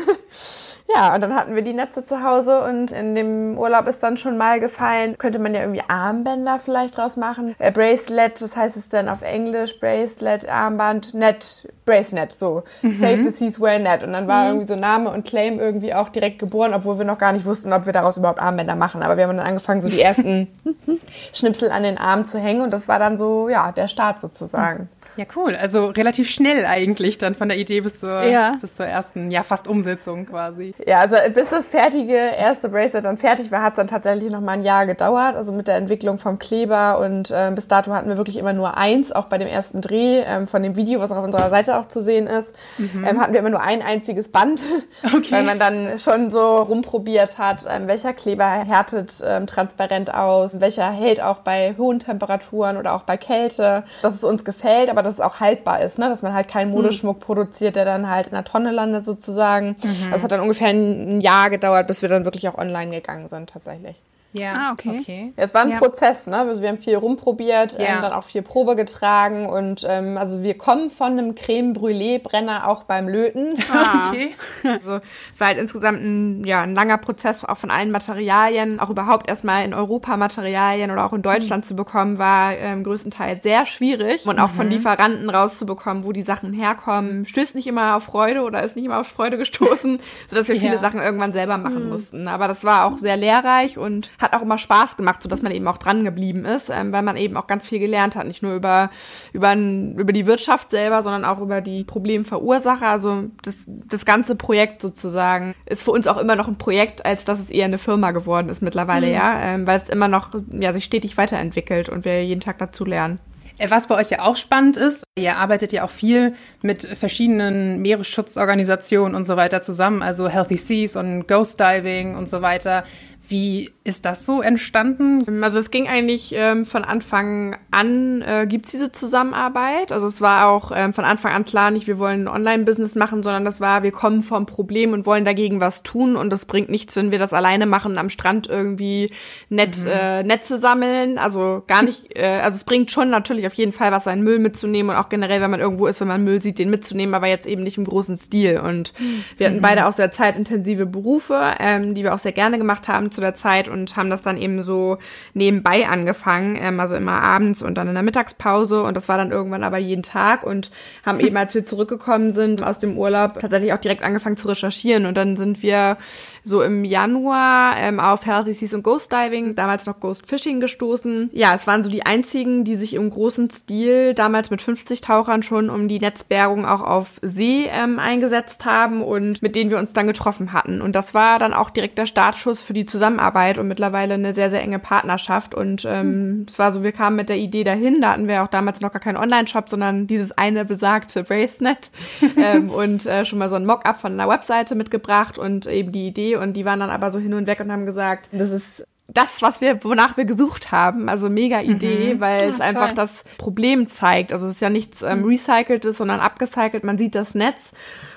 [0.94, 4.16] Ja, und dann hatten wir die Netze zu Hause und in dem Urlaub ist dann
[4.16, 7.54] schon mal gefallen, könnte man ja irgendwie Armbänder vielleicht draus machen.
[7.58, 12.96] Äh, Bracelet, das heißt es dann auf Englisch, Bracelet, Armband, Net, Bracenet, so mhm.
[12.96, 14.02] Save the Seas Wear Net.
[14.02, 14.48] Und dann war mhm.
[14.48, 17.72] irgendwie so Name und Claim irgendwie auch direkt geboren, obwohl wir noch gar nicht wussten,
[17.72, 19.02] ob wir daraus überhaupt Armbänder machen.
[19.02, 20.48] Aber wir haben dann angefangen, so die ersten
[21.32, 24.88] Schnipsel an den Armen zu hängen und das war dann so, ja, der Start sozusagen.
[25.16, 25.54] Ja, cool.
[25.54, 28.56] Also relativ schnell eigentlich dann von der Idee bis zur, ja.
[28.60, 30.74] bis zur ersten, ja, fast Umsetzung quasi.
[30.86, 34.40] Ja, also bis das fertige erste Bracelet dann fertig war, hat es dann tatsächlich noch
[34.40, 35.36] mal ein Jahr gedauert.
[35.36, 38.76] Also mit der Entwicklung vom Kleber und äh, bis dato hatten wir wirklich immer nur
[38.76, 41.76] eins, auch bei dem ersten Dreh ähm, von dem Video, was auch auf unserer Seite
[41.78, 43.04] auch zu sehen ist, mhm.
[43.04, 44.62] ähm, hatten wir immer nur ein einziges Band,
[45.04, 45.30] okay.
[45.30, 50.90] weil man dann schon so rumprobiert hat, ähm, welcher Kleber härtet ähm, transparent aus, welcher
[50.90, 55.14] hält auch bei hohen Temperaturen oder auch bei Kälte, dass es uns gefällt, aber dass
[55.14, 56.08] es auch haltbar ist, ne?
[56.08, 57.20] dass man halt keinen Modeschmuck mhm.
[57.20, 59.76] produziert, der dann halt in der Tonne landet sozusagen.
[59.82, 60.10] Mhm.
[60.10, 63.50] Das hat dann ungefähr ein Jahr gedauert, bis wir dann wirklich auch online gegangen sind
[63.50, 63.96] tatsächlich.
[64.32, 64.98] Ja, ah, okay.
[65.00, 65.32] okay.
[65.34, 65.78] Es war ein ja.
[65.78, 66.36] Prozess, ne?
[66.36, 67.96] Also wir haben viel rumprobiert, ja.
[67.96, 72.22] ähm, dann auch viel Probe getragen und ähm, also wir kommen von einem Creme Brûlée
[72.22, 73.48] Brenner auch beim Löten.
[73.72, 74.08] Ah.
[74.10, 74.30] okay.
[74.62, 75.00] Also
[75.32, 79.28] es war halt insgesamt ein, ja, ein langer Prozess, auch von allen Materialien, auch überhaupt
[79.28, 81.68] erstmal in Europa Materialien oder auch in Deutschland mhm.
[81.68, 84.56] zu bekommen, war ähm, größtenteils sehr schwierig und auch mhm.
[84.56, 88.84] von Lieferanten rauszubekommen, wo die Sachen herkommen, stößt nicht immer auf Freude oder ist nicht
[88.84, 91.90] immer auf Freude gestoßen, sodass wir viele Sachen irgendwann selber machen mhm.
[91.90, 92.28] mussten.
[92.28, 95.66] Aber das war auch sehr lehrreich und hat auch immer Spaß gemacht, sodass man eben
[95.68, 98.26] auch dran geblieben ist, ähm, weil man eben auch ganz viel gelernt hat.
[98.26, 98.90] Nicht nur über,
[99.32, 102.86] über, über die Wirtschaft selber, sondern auch über die Problemverursacher.
[102.86, 107.24] Also das, das ganze Projekt sozusagen ist für uns auch immer noch ein Projekt, als
[107.24, 109.12] dass es eher eine Firma geworden ist mittlerweile, mhm.
[109.12, 112.84] ja, ähm, weil es immer noch ja, sich stetig weiterentwickelt und wir jeden Tag dazu
[112.84, 113.18] lernen.
[113.60, 117.80] Äh, was bei euch ja auch spannend ist, ihr arbeitet ja auch viel mit verschiedenen
[117.82, 122.84] Meeresschutzorganisationen und so weiter zusammen, also Healthy Seas und Ghost Diving und so weiter.
[123.30, 125.42] Wie ist das so entstanden?
[125.42, 129.92] Also es ging eigentlich ähm, von Anfang an, äh, gibt es diese Zusammenarbeit.
[129.92, 133.22] Also es war auch ähm, von Anfang an klar, nicht wir wollen ein Online-Business machen,
[133.22, 136.70] sondern das war, wir kommen vom Problem und wollen dagegen was tun und das bringt
[136.70, 139.12] nichts, wenn wir das alleine machen, am Strand irgendwie
[139.48, 139.90] nett, mhm.
[139.90, 141.16] äh, Netze sammeln.
[141.16, 144.40] Also gar nicht, äh, also es bringt schon natürlich auf jeden Fall was, seinen Müll
[144.40, 147.28] mitzunehmen und auch generell, wenn man irgendwo ist, wenn man Müll sieht, den mitzunehmen, aber
[147.28, 148.58] jetzt eben nicht im großen Stil.
[148.58, 148.92] Und
[149.36, 149.62] wir hatten mhm.
[149.62, 153.68] beide auch sehr zeitintensive Berufe, ähm, die wir auch sehr gerne gemacht haben der Zeit
[153.68, 154.98] und haben das dann eben so
[155.34, 159.30] nebenbei angefangen, ähm, also immer abends und dann in der Mittagspause und das war dann
[159.30, 160.70] irgendwann aber jeden Tag und
[161.04, 165.06] haben eben, als wir zurückgekommen sind aus dem Urlaub, tatsächlich auch direkt angefangen zu recherchieren
[165.06, 165.96] und dann sind wir
[166.44, 171.30] so im Januar ähm, auf Healthy Seas und Ghost Diving, damals noch Ghost Fishing gestoßen.
[171.32, 175.42] Ja, es waren so die einzigen, die sich im großen Stil damals mit 50 Tauchern
[175.42, 179.92] schon um die Netzbergung auch auf See ähm, eingesetzt haben und mit denen wir uns
[179.92, 180.80] dann getroffen hatten.
[180.80, 184.34] Und das war dann auch direkt der Startschuss für die Zusammenarbeit Zusammenarbeit und mittlerweile eine
[184.34, 185.54] sehr, sehr enge Partnerschaft.
[185.54, 188.48] Und ähm, es war so, wir kamen mit der Idee dahin, da hatten wir auch
[188.48, 191.90] damals noch gar keinen Online-Shop, sondern dieses eine besagte Bracenet
[192.36, 196.06] ähm, und äh, schon mal so ein Mock-up von einer Webseite mitgebracht und eben die
[196.06, 196.36] Idee.
[196.36, 199.40] Und die waren dann aber so hin und weg und haben gesagt, das ist das,
[199.40, 201.08] was wir, wonach wir gesucht haben.
[201.08, 202.20] Also mega Idee, mhm.
[202.20, 204.32] weil ja, es einfach das Problem zeigt.
[204.32, 205.24] Also es ist ja nichts ähm, mhm.
[205.24, 206.84] recyceltes, sondern abgecycelt.
[206.84, 207.72] Man sieht das Netz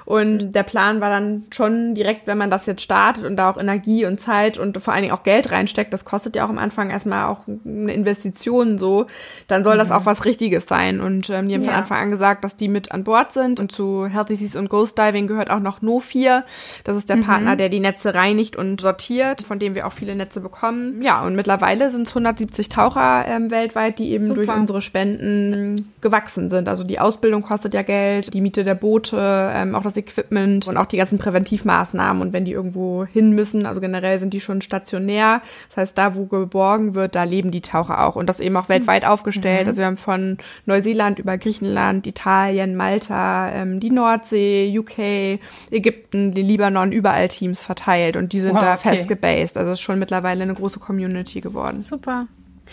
[0.05, 3.57] und der Plan war dann schon direkt, wenn man das jetzt startet und da auch
[3.57, 6.57] Energie und Zeit und vor allen Dingen auch Geld reinsteckt, das kostet ja auch am
[6.57, 9.07] Anfang erstmal auch eine Investition so,
[9.47, 9.79] dann soll mhm.
[9.79, 10.99] das auch was Richtiges sein.
[10.99, 11.69] Und ähm, die haben ja.
[11.69, 13.59] von Anfang an gesagt, dass die mit an Bord sind.
[13.59, 16.43] Und zu Healthy Seas und Ghost Diving gehört auch noch No4.
[16.83, 17.23] Das ist der mhm.
[17.23, 21.01] Partner, der die Netze reinigt und sortiert, von dem wir auch viele Netze bekommen.
[21.01, 24.35] Ja, und mittlerweile sind es 170 Taucher ähm, weltweit, die eben Super.
[24.35, 26.67] durch unsere Spenden gewachsen sind.
[26.67, 29.17] Also die Ausbildung kostet ja Geld, die Miete der Boote,
[29.53, 32.21] ähm, auch das Equipment und auch die ganzen Präventivmaßnahmen.
[32.21, 35.41] Und wenn die irgendwo hin müssen, also generell sind die schon stationär.
[35.69, 38.15] Das heißt, da, wo geborgen wird, da leben die Taucher auch.
[38.15, 39.63] Und das eben auch weltweit aufgestellt.
[39.63, 39.67] Mhm.
[39.67, 45.39] Also wir haben von Neuseeland über Griechenland, Italien, Malta, ähm, die Nordsee, UK,
[45.71, 48.15] Ägypten, den Libanon, überall Teams verteilt.
[48.15, 48.95] Und die sind wow, da okay.
[48.95, 49.57] fest gebased.
[49.57, 51.81] Also es ist schon mittlerweile eine große Community geworden.
[51.81, 52.27] Super.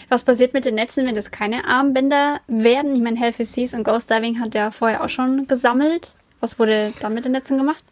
[0.09, 2.95] Was passiert mit den Netzen, wenn das keine Armbänder werden?
[2.95, 6.15] Ich meine, Healthy Seas und Ghost Diving hat ja vorher auch schon gesammelt.
[6.41, 7.85] Was wurde dann mit den Netzen gemacht?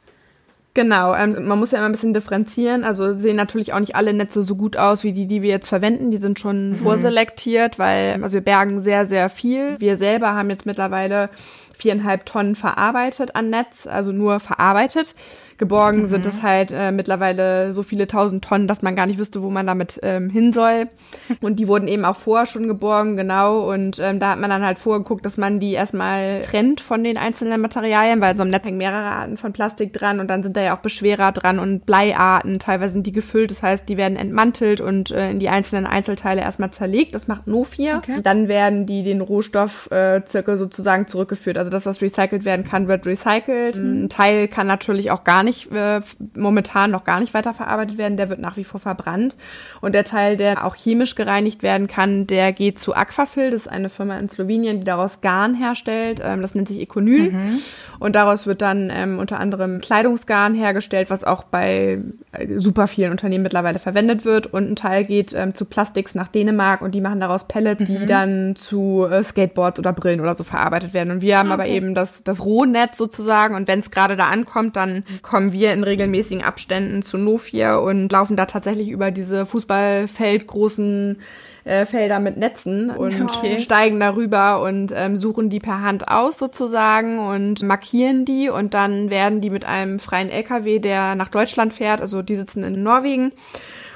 [0.75, 2.85] Genau, ähm, man muss ja immer ein bisschen differenzieren.
[2.85, 5.69] Also sehen natürlich auch nicht alle Netze so gut aus wie die, die wir jetzt
[5.69, 6.11] verwenden.
[6.11, 6.75] Die sind schon mhm.
[6.77, 9.75] vorselektiert, weil also wir bergen sehr, sehr viel.
[9.81, 11.31] Wir selber haben jetzt mittlerweile
[11.75, 15.15] viereinhalb Tonnen verarbeitet an Netz, also nur verarbeitet.
[15.59, 16.09] Geborgen mhm.
[16.09, 19.51] sind es halt äh, mittlerweile so viele tausend Tonnen, dass man gar nicht wüsste, wo
[19.51, 20.89] man damit ähm, hin soll.
[21.41, 23.71] Und die wurden eben auch vorher schon geborgen, genau.
[23.71, 27.17] Und ähm, da hat man dann halt vorgeguckt, dass man die erstmal trennt von den
[27.17, 30.57] einzelnen Materialien, weil so im Netz hängen mehrere Arten von Plastik dran und dann sind
[30.57, 32.59] da ja auch Beschwerer dran und Bleiarten.
[32.59, 36.41] Teilweise sind die gefüllt, das heißt, die werden entmantelt und äh, in die einzelnen Einzelteile
[36.41, 37.15] erstmal zerlegt.
[37.15, 37.97] Das macht Nofir.
[37.99, 38.21] Okay.
[38.23, 41.59] Dann werden die den Rohstoffzirkel äh, sozusagen zurückgeführt.
[41.59, 43.77] Also das, was recycelt werden kann, wird recycelt.
[43.77, 44.05] Mhm.
[44.05, 46.01] Ein Teil kann natürlich auch gar nicht, äh,
[46.35, 48.17] momentan noch gar nicht weiterverarbeitet werden.
[48.17, 49.35] Der wird nach wie vor verbrannt.
[49.81, 53.51] Und der Teil, der auch chemisch gereinigt werden kann, der geht zu Aquafil.
[53.51, 56.21] Das ist eine Firma in Slowenien, die daraus Garn herstellt.
[56.23, 57.33] Ähm, das nennt sich Econyl.
[57.33, 57.61] Mhm.
[57.99, 62.01] Und daraus wird dann ähm, unter anderem Kleidungsgarn hergestellt, was auch bei
[62.33, 64.47] äh, super vielen Unternehmen mittlerweile verwendet wird.
[64.47, 67.99] Und ein Teil geht ähm, zu Plastics nach Dänemark und die machen daraus Pellets, die
[67.99, 68.07] mhm.
[68.07, 71.11] dann zu äh, Skateboards oder Brillen oder so verarbeitet werden.
[71.11, 71.61] Und wir haben okay.
[71.61, 73.55] aber eben das, das Rohnetz sozusagen.
[73.55, 75.05] Und wenn es gerade da ankommt, dann
[75.39, 81.21] kommen wir in regelmäßigen Abständen zu Nofir und laufen da tatsächlich über diese Fußballfeldgroßen
[81.63, 83.61] äh, Felder mit Netzen und okay.
[83.61, 89.11] steigen darüber und ähm, suchen die per Hand aus sozusagen und markieren die und dann
[89.11, 93.31] werden die mit einem freien LKW, der nach Deutschland fährt, also die sitzen in Norwegen,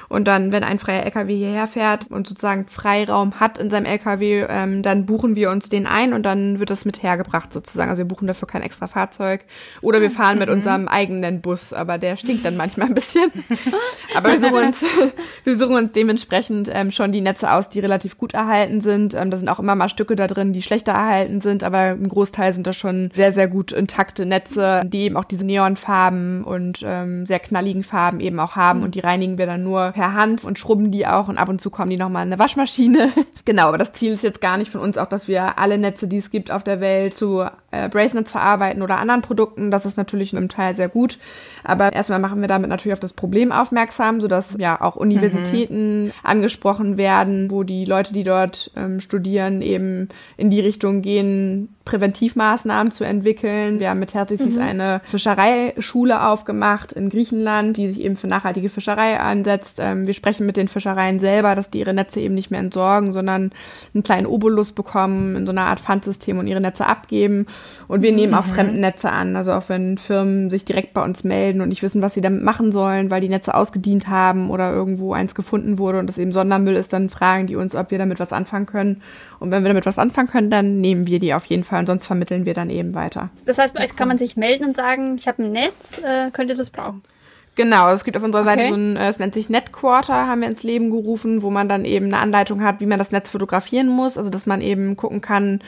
[0.09, 4.45] und dann, wenn ein freier LKW hierher fährt und sozusagen Freiraum hat in seinem LKW,
[4.49, 7.89] ähm, dann buchen wir uns den ein und dann wird das mit hergebracht sozusagen.
[7.89, 9.41] Also wir buchen dafür kein extra Fahrzeug.
[9.81, 13.31] Oder wir fahren mit unserem eigenen Bus, aber der stinkt dann manchmal ein bisschen.
[14.15, 14.83] aber wir suchen uns,
[15.43, 19.13] wir suchen uns dementsprechend ähm, schon die Netze aus, die relativ gut erhalten sind.
[19.13, 22.07] Ähm, da sind auch immer mal Stücke da drin, die schlechter erhalten sind, aber ein
[22.07, 26.83] Großteil sind da schon sehr, sehr gut intakte Netze, die eben auch diese Neonfarben und
[26.85, 28.85] ähm, sehr knalligen Farben eben auch haben mhm.
[28.85, 31.61] und die reinigen wir dann nur per Hand und schrubben die auch und ab und
[31.61, 33.11] zu kommen die nochmal in eine Waschmaschine.
[33.45, 36.07] genau, aber das Ziel ist jetzt gar nicht von uns auch, dass wir alle Netze,
[36.07, 39.71] die es gibt auf der Welt, zu äh, Bracelets verarbeiten oder anderen Produkten.
[39.71, 41.17] Das ist natürlich einem Teil sehr gut.
[41.63, 46.11] Aber erstmal machen wir damit natürlich auf das Problem aufmerksam, sodass ja auch Universitäten mhm.
[46.23, 52.91] angesprochen werden, wo die Leute, die dort ähm, studieren, eben in die Richtung gehen, Präventivmaßnahmen
[52.91, 53.79] zu entwickeln.
[53.79, 54.61] Wir haben mit Hertisis mhm.
[54.61, 59.79] eine Fischereischule aufgemacht in Griechenland, die sich eben für nachhaltige Fischerei einsetzt.
[59.81, 63.11] Ähm, wir sprechen mit den Fischereien selber, dass die ihre Netze eben nicht mehr entsorgen,
[63.11, 63.51] sondern
[63.93, 67.47] einen kleinen Obolus bekommen, in so einer Art Pfandsystem und ihre Netze abgeben.
[67.89, 68.51] Und wir nehmen auch mhm.
[68.51, 69.35] Fremdennetze an.
[69.35, 72.43] Also auch wenn Firmen sich direkt bei uns melden und nicht wissen, was sie damit
[72.43, 76.31] machen sollen, weil die Netze ausgedient haben oder irgendwo eins gefunden wurde und das eben
[76.31, 79.01] Sondermüll ist, dann fragen die uns, ob wir damit was anfangen können.
[79.39, 81.87] Und wenn wir damit was anfangen können, dann nehmen wir die auf jeden Fall und
[81.87, 83.29] sonst vermitteln wir dann eben weiter.
[83.45, 86.31] Das heißt, bei euch kann man sich melden und sagen, ich habe ein Netz, äh,
[86.31, 87.01] könnt ihr das brauchen?
[87.55, 88.69] Genau, es gibt auf unserer Seite okay.
[88.69, 91.85] so ein, äh, es nennt sich Netquarter, haben wir ins Leben gerufen, wo man dann
[91.85, 95.21] eben eine Anleitung hat, wie man das Netz fotografieren muss, also dass man eben gucken
[95.21, 95.61] kann,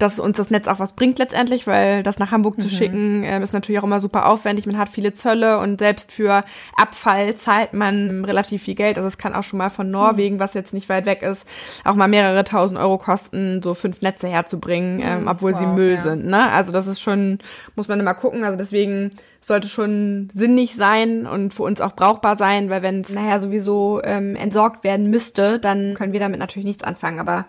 [0.00, 2.62] dass uns das Netz auch was bringt letztendlich, weil das nach Hamburg mhm.
[2.62, 4.66] zu schicken äh, ist natürlich auch immer super aufwendig.
[4.66, 6.42] Man hat viele Zölle und selbst für
[6.76, 8.96] Abfall zahlt man relativ viel Geld.
[8.96, 10.40] Also es kann auch schon mal von Norwegen, mhm.
[10.40, 11.46] was jetzt nicht weit weg ist,
[11.84, 15.02] auch mal mehrere tausend Euro kosten, so fünf Netze herzubringen, mhm.
[15.02, 16.02] ähm, obwohl wow, sie Müll ja.
[16.02, 16.24] sind.
[16.24, 16.50] Ne?
[16.50, 17.38] Also das ist schon,
[17.76, 18.42] muss man immer gucken.
[18.42, 23.10] Also deswegen sollte schon sinnig sein und für uns auch brauchbar sein, weil wenn es
[23.10, 27.18] nachher sowieso ähm, entsorgt werden müsste, dann können wir damit natürlich nichts anfangen.
[27.18, 27.46] Aber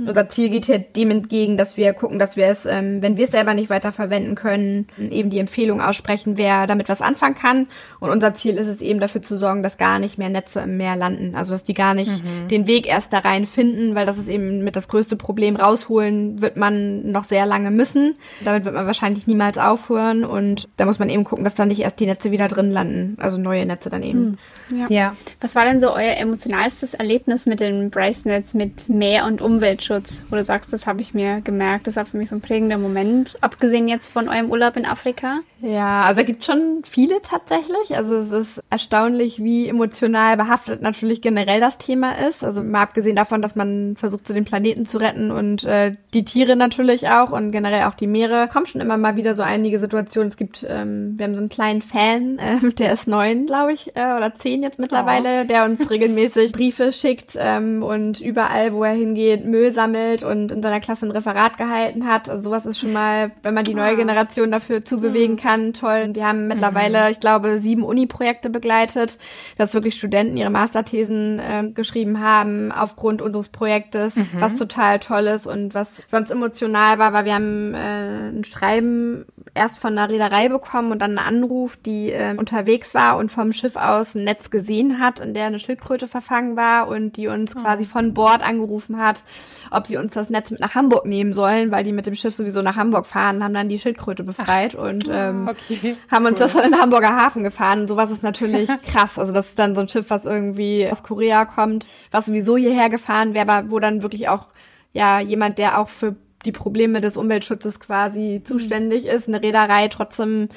[0.00, 0.08] Mhm.
[0.08, 3.24] Unser Ziel geht hier dem entgegen, dass wir gucken, dass wir es, ähm, wenn wir
[3.24, 7.68] es selber nicht weiter verwenden können, eben die Empfehlung aussprechen, wer damit was anfangen kann.
[8.00, 10.76] Und unser Ziel ist es eben dafür zu sorgen, dass gar nicht mehr Netze im
[10.76, 11.34] Meer landen.
[11.34, 12.48] Also dass die gar nicht mhm.
[12.48, 15.56] den Weg erst da rein finden, weil das ist eben mit das größte Problem.
[15.56, 18.14] Rausholen wird man noch sehr lange müssen.
[18.44, 20.24] Damit wird man wahrscheinlich niemals aufhören.
[20.24, 23.16] Und da muss man eben gucken, dass dann nicht erst die Netze wieder drin landen.
[23.20, 24.20] Also neue Netze dann eben.
[24.20, 24.38] Mhm.
[24.72, 24.86] Ja.
[24.88, 25.16] ja.
[25.40, 29.90] Was war denn so euer emotionalstes Erlebnis mit den Bracelets, mit Meer und Umweltschutz?
[29.90, 32.40] Umweltschutz, wo du sagst, das habe ich mir gemerkt, das war für mich so ein
[32.40, 35.40] prägender Moment, abgesehen jetzt von eurem Urlaub in Afrika?
[35.60, 37.96] Ja, also es gibt schon viele tatsächlich.
[37.96, 42.44] Also es ist erstaunlich, wie emotional behaftet natürlich generell das Thema ist.
[42.44, 46.24] Also mal abgesehen davon, dass man versucht, so den Planeten zu retten und äh, die
[46.24, 49.78] Tiere natürlich auch und generell auch die Meere, kommen schon immer mal wieder so einige
[49.78, 50.28] Situationen.
[50.28, 53.94] Es gibt, ähm, wir haben so einen kleinen Fan, äh, der ist neun, glaube ich,
[53.96, 55.46] äh, oder zehn jetzt mittlerweile, oh.
[55.46, 60.62] der uns regelmäßig Briefe schickt ähm, und überall, wo er hingeht, Müll sammelt und in
[60.62, 62.28] seiner Klasse ein Referat gehalten hat.
[62.28, 63.96] Also sowas ist schon mal, wenn man die neue ah.
[63.96, 65.42] Generation dafür zubewegen hm.
[65.42, 66.10] kann, toll.
[66.12, 67.10] Wir haben mittlerweile, mhm.
[67.12, 69.18] ich glaube, sieben Uni-Projekte begleitet,
[69.56, 74.28] dass wirklich Studenten ihre Masterthesen äh, geschrieben haben aufgrund unseres Projektes, mhm.
[74.38, 79.26] was total toll ist und was sonst emotional war, weil wir haben äh, ein Schreiben
[79.54, 83.52] erst von einer Reederei bekommen und dann einen Anruf, die äh, unterwegs war und vom
[83.52, 87.56] Schiff aus ein Netz gesehen hat, in der eine Schildkröte verfangen war und die uns
[87.56, 87.60] oh.
[87.60, 89.24] quasi von Bord angerufen hat,
[89.70, 92.34] ob sie uns das Netz mit nach Hamburg nehmen sollen, weil die mit dem Schiff
[92.34, 95.96] sowieso nach Hamburg fahren, haben dann die Schildkröte befreit Ach, und ähm, okay.
[96.10, 96.46] haben uns cool.
[96.46, 97.80] das in den Hamburger Hafen gefahren.
[97.80, 99.18] Und sowas ist natürlich krass.
[99.18, 102.88] Also das ist dann so ein Schiff, was irgendwie aus Korea kommt, was sowieso hierher
[102.88, 104.46] gefahren wäre, aber wo dann wirklich auch
[104.92, 108.44] ja jemand, der auch für die Probleme des Umweltschutzes quasi mhm.
[108.44, 110.48] zuständig ist, eine Reederei trotzdem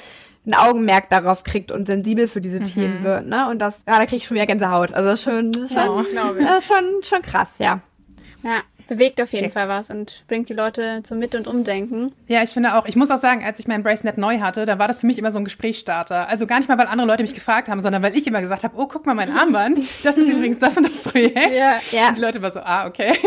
[0.46, 2.64] ein Augenmerk darauf kriegt und sensibel für diese mhm.
[2.64, 3.48] Themen wird, ne?
[3.48, 4.92] Und das, ja, da krieg ich schon wieder Gänsehaut.
[4.92, 7.80] Also das ist schon, das ist schon, ja, das ist schon, schon krass, ja.
[8.42, 9.54] Ja, Bewegt auf jeden okay.
[9.54, 12.12] Fall was und bringt die Leute zum Mit- und Umdenken.
[12.28, 14.78] Ja, ich finde auch, ich muss auch sagen, als ich mein Bracelet neu hatte, da
[14.78, 16.28] war das für mich immer so ein Gesprächsstarter.
[16.28, 18.64] Also gar nicht mal, weil andere Leute mich gefragt haben, sondern weil ich immer gesagt
[18.64, 21.54] habe, oh, guck mal mein Armband, das ist übrigens das und das Projekt.
[21.54, 22.08] Ja, ja.
[22.08, 23.12] Und die Leute waren so, ah, okay.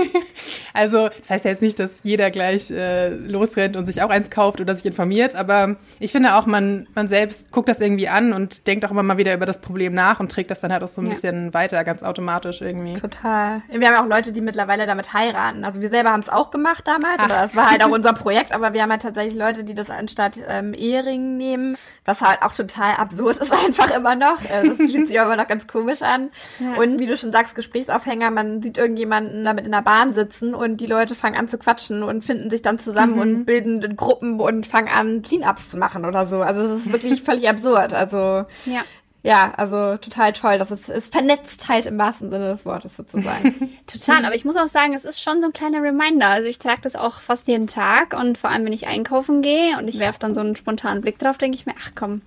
[0.73, 4.29] Also das heißt ja jetzt nicht, dass jeder gleich äh, losrennt und sich auch eins
[4.29, 8.31] kauft oder sich informiert, aber ich finde auch, man, man selbst guckt das irgendwie an
[8.31, 10.83] und denkt auch immer mal wieder über das Problem nach und trägt das dann halt
[10.83, 11.13] auch so ein ja.
[11.13, 12.93] bisschen weiter, ganz automatisch irgendwie.
[12.93, 13.63] Total.
[13.71, 15.65] Wir haben auch Leute, die mittlerweile damit heiraten Garten.
[15.65, 18.51] Also wir selber haben es auch gemacht damals, oder das war halt auch unser Projekt,
[18.51, 22.53] aber wir haben halt tatsächlich Leute, die das anstatt ähm, Ehering nehmen, was halt auch
[22.53, 24.41] total absurd ist einfach immer noch.
[24.43, 26.29] Äh, das fühlt sich aber noch ganz komisch an.
[26.59, 26.81] Ja.
[26.81, 30.77] Und wie du schon sagst, Gesprächsaufhänger, man sieht irgendjemanden damit in der Bahn sitzen und
[30.77, 33.21] die Leute fangen an zu quatschen und finden sich dann zusammen mhm.
[33.21, 36.41] und bilden Gruppen und fangen an, Cleanups zu machen oder so.
[36.41, 37.93] Also es ist wirklich völlig absurd.
[37.93, 38.81] Also ja
[39.27, 40.57] ja, also total toll.
[40.57, 43.77] Das ist, ist Vernetztheit halt im wahrsten Sinne des Wortes sozusagen.
[43.85, 46.29] total, aber ich muss auch sagen, es ist schon so ein kleiner Reminder.
[46.29, 49.77] Also ich trage das auch fast jeden Tag und vor allem, wenn ich einkaufen gehe
[49.79, 52.21] und ich werfe dann so einen spontanen Blick drauf, denke ich mir, ach komm,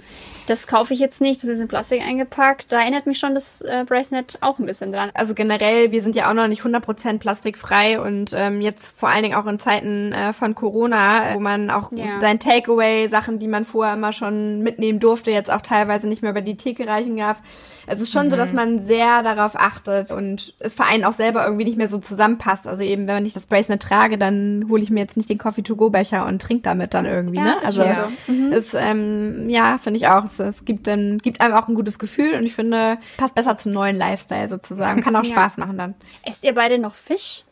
[0.46, 2.70] das kaufe ich jetzt nicht, das ist in Plastik eingepackt.
[2.70, 5.10] Da erinnert mich schon das äh, Bracelet auch ein bisschen dran.
[5.14, 9.22] Also generell, wir sind ja auch noch nicht 100% plastikfrei und ähm, jetzt vor allen
[9.22, 12.20] Dingen auch in Zeiten äh, von Corona, wo man auch ja.
[12.20, 16.32] sein Takeaway, Sachen, die man vorher immer schon mitnehmen durfte, jetzt auch teilweise nicht mehr
[16.32, 17.40] über die Theke erreichen darf.
[17.86, 18.30] Es ist schon mhm.
[18.30, 18.56] so, dass mhm.
[18.56, 22.66] man sehr darauf achtet und es Verein auch selber irgendwie nicht mehr so zusammenpasst.
[22.66, 26.26] Also eben, wenn ich das Bracelet trage, dann hole ich mir jetzt nicht den Coffee-to-go-Becher
[26.26, 27.38] und trinke damit dann irgendwie.
[27.38, 27.56] Ja, ne?
[27.64, 28.08] Also ja.
[28.26, 28.32] so.
[28.32, 28.52] mhm.
[28.52, 30.24] ist, ähm, ja, finde ich auch.
[30.24, 33.56] Es, es gibt dann gibt einem auch ein gutes Gefühl und ich finde, passt besser
[33.58, 35.02] zum neuen Lifestyle sozusagen.
[35.02, 35.32] Kann auch ja.
[35.32, 35.94] Spaß machen dann.
[36.22, 37.44] Esst ihr beide noch Fisch?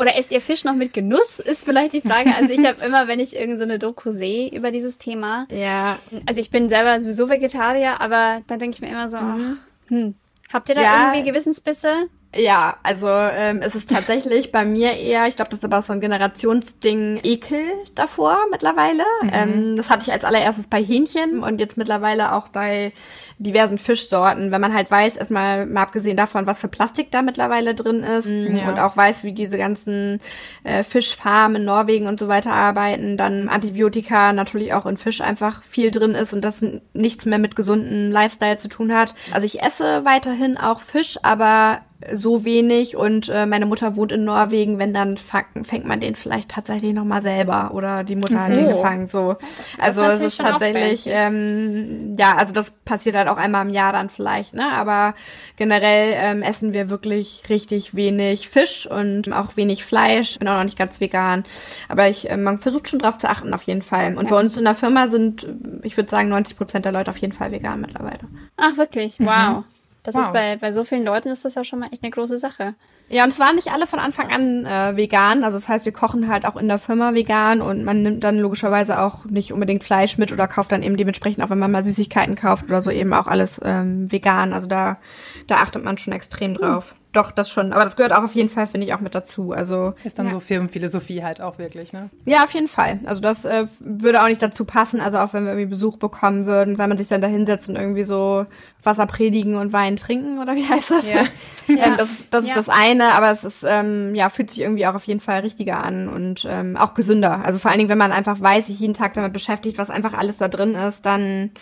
[0.00, 1.38] Oder esst ihr Fisch noch mit Genuss?
[1.38, 2.34] Ist vielleicht die Frage.
[2.34, 5.46] Also ich habe immer, wenn ich irgendeine so Doku sehe über dieses Thema.
[5.50, 5.98] Ja.
[6.26, 9.58] Also ich bin selber sowieso Vegetarier, aber dann denke ich mir immer so, mhm.
[9.86, 10.14] ach, hm.
[10.52, 11.12] Habt ihr da ja.
[11.12, 12.08] irgendwie Gewissensbisse?
[12.36, 15.92] Ja, also ähm, es ist tatsächlich bei mir eher, ich glaube, das ist aber so
[15.92, 17.64] ein Generationsding, Ekel
[17.94, 19.04] davor mittlerweile.
[19.22, 19.30] Mhm.
[19.32, 22.92] Ähm, das hatte ich als allererstes bei Hähnchen und jetzt mittlerweile auch bei
[23.38, 27.74] diversen Fischsorten, wenn man halt weiß, erstmal mal abgesehen davon, was für Plastik da mittlerweile
[27.74, 28.68] drin ist mhm, ja.
[28.68, 30.20] und auch weiß, wie diese ganzen
[30.62, 35.64] äh, Fischfarmen in Norwegen und so weiter arbeiten, dann Antibiotika natürlich auch in Fisch einfach
[35.64, 39.14] viel drin ist und das nichts mehr mit gesunden Lifestyle zu tun hat.
[39.32, 41.80] Also ich esse weiterhin auch Fisch, aber
[42.12, 46.50] so wenig und äh, meine Mutter wohnt in Norwegen, wenn dann fängt man den vielleicht
[46.50, 48.76] tatsächlich nochmal selber oder die Mutter hat den oh.
[48.76, 49.08] gefangen.
[49.08, 49.34] So.
[49.34, 53.92] Das, also es ist tatsächlich, ähm, ja, also das passiert halt auch einmal im Jahr
[53.92, 54.70] dann vielleicht, ne?
[54.72, 55.14] Aber
[55.56, 60.38] generell ähm, essen wir wirklich richtig wenig Fisch und auch wenig Fleisch.
[60.38, 61.44] Bin auch noch nicht ganz vegan.
[61.88, 64.16] Aber ich, äh, man versucht schon drauf zu achten, auf jeden Fall.
[64.16, 64.30] Und ja.
[64.30, 65.46] bei uns in der Firma sind,
[65.82, 68.20] ich würde sagen, 90 Prozent der Leute auf jeden Fall vegan mittlerweile.
[68.56, 69.18] Ach, wirklich?
[69.18, 69.26] Mhm.
[69.26, 69.56] Wow.
[69.58, 69.73] Mhm.
[70.04, 70.26] Das wow.
[70.26, 72.74] ist bei, bei so vielen Leuten ist das ja schon mal echt eine große Sache.
[73.08, 75.44] Ja, und es waren nicht alle von Anfang an äh, vegan.
[75.44, 78.38] Also das heißt, wir kochen halt auch in der Firma vegan und man nimmt dann
[78.38, 81.82] logischerweise auch nicht unbedingt Fleisch mit oder kauft dann eben dementsprechend, auch wenn man mal
[81.82, 84.52] Süßigkeiten kauft oder so, eben auch alles ähm, vegan.
[84.52, 84.98] Also da,
[85.46, 86.90] da achtet man schon extrem drauf.
[86.90, 87.03] Hm.
[87.14, 87.72] Doch, das schon.
[87.72, 89.52] Aber das gehört auch auf jeden Fall, finde ich, auch mit dazu.
[89.52, 90.32] Also ist dann ja.
[90.32, 92.10] so Firmenphilosophie halt auch wirklich, ne?
[92.24, 92.98] Ja, auf jeden Fall.
[93.04, 95.00] Also das äh, würde auch nicht dazu passen.
[95.00, 97.76] Also auch wenn wir irgendwie Besuch bekommen würden, wenn man sich dann da hinsetzt und
[97.76, 98.46] irgendwie so
[98.82, 101.04] Wasser predigen und Wein trinken oder wie heißt das?
[101.08, 101.20] Ja.
[101.68, 102.56] ähm, das das ja.
[102.56, 105.40] ist das eine, aber es ist ähm, ja fühlt sich irgendwie auch auf jeden Fall
[105.40, 107.44] richtiger an und ähm, auch gesünder.
[107.44, 110.14] Also vor allen Dingen, wenn man einfach weiß, sich jeden Tag damit beschäftigt, was einfach
[110.14, 111.52] alles da drin ist, dann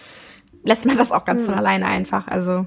[0.65, 1.47] lässt man das auch ganz mhm.
[1.47, 2.27] von alleine einfach.
[2.27, 2.67] Also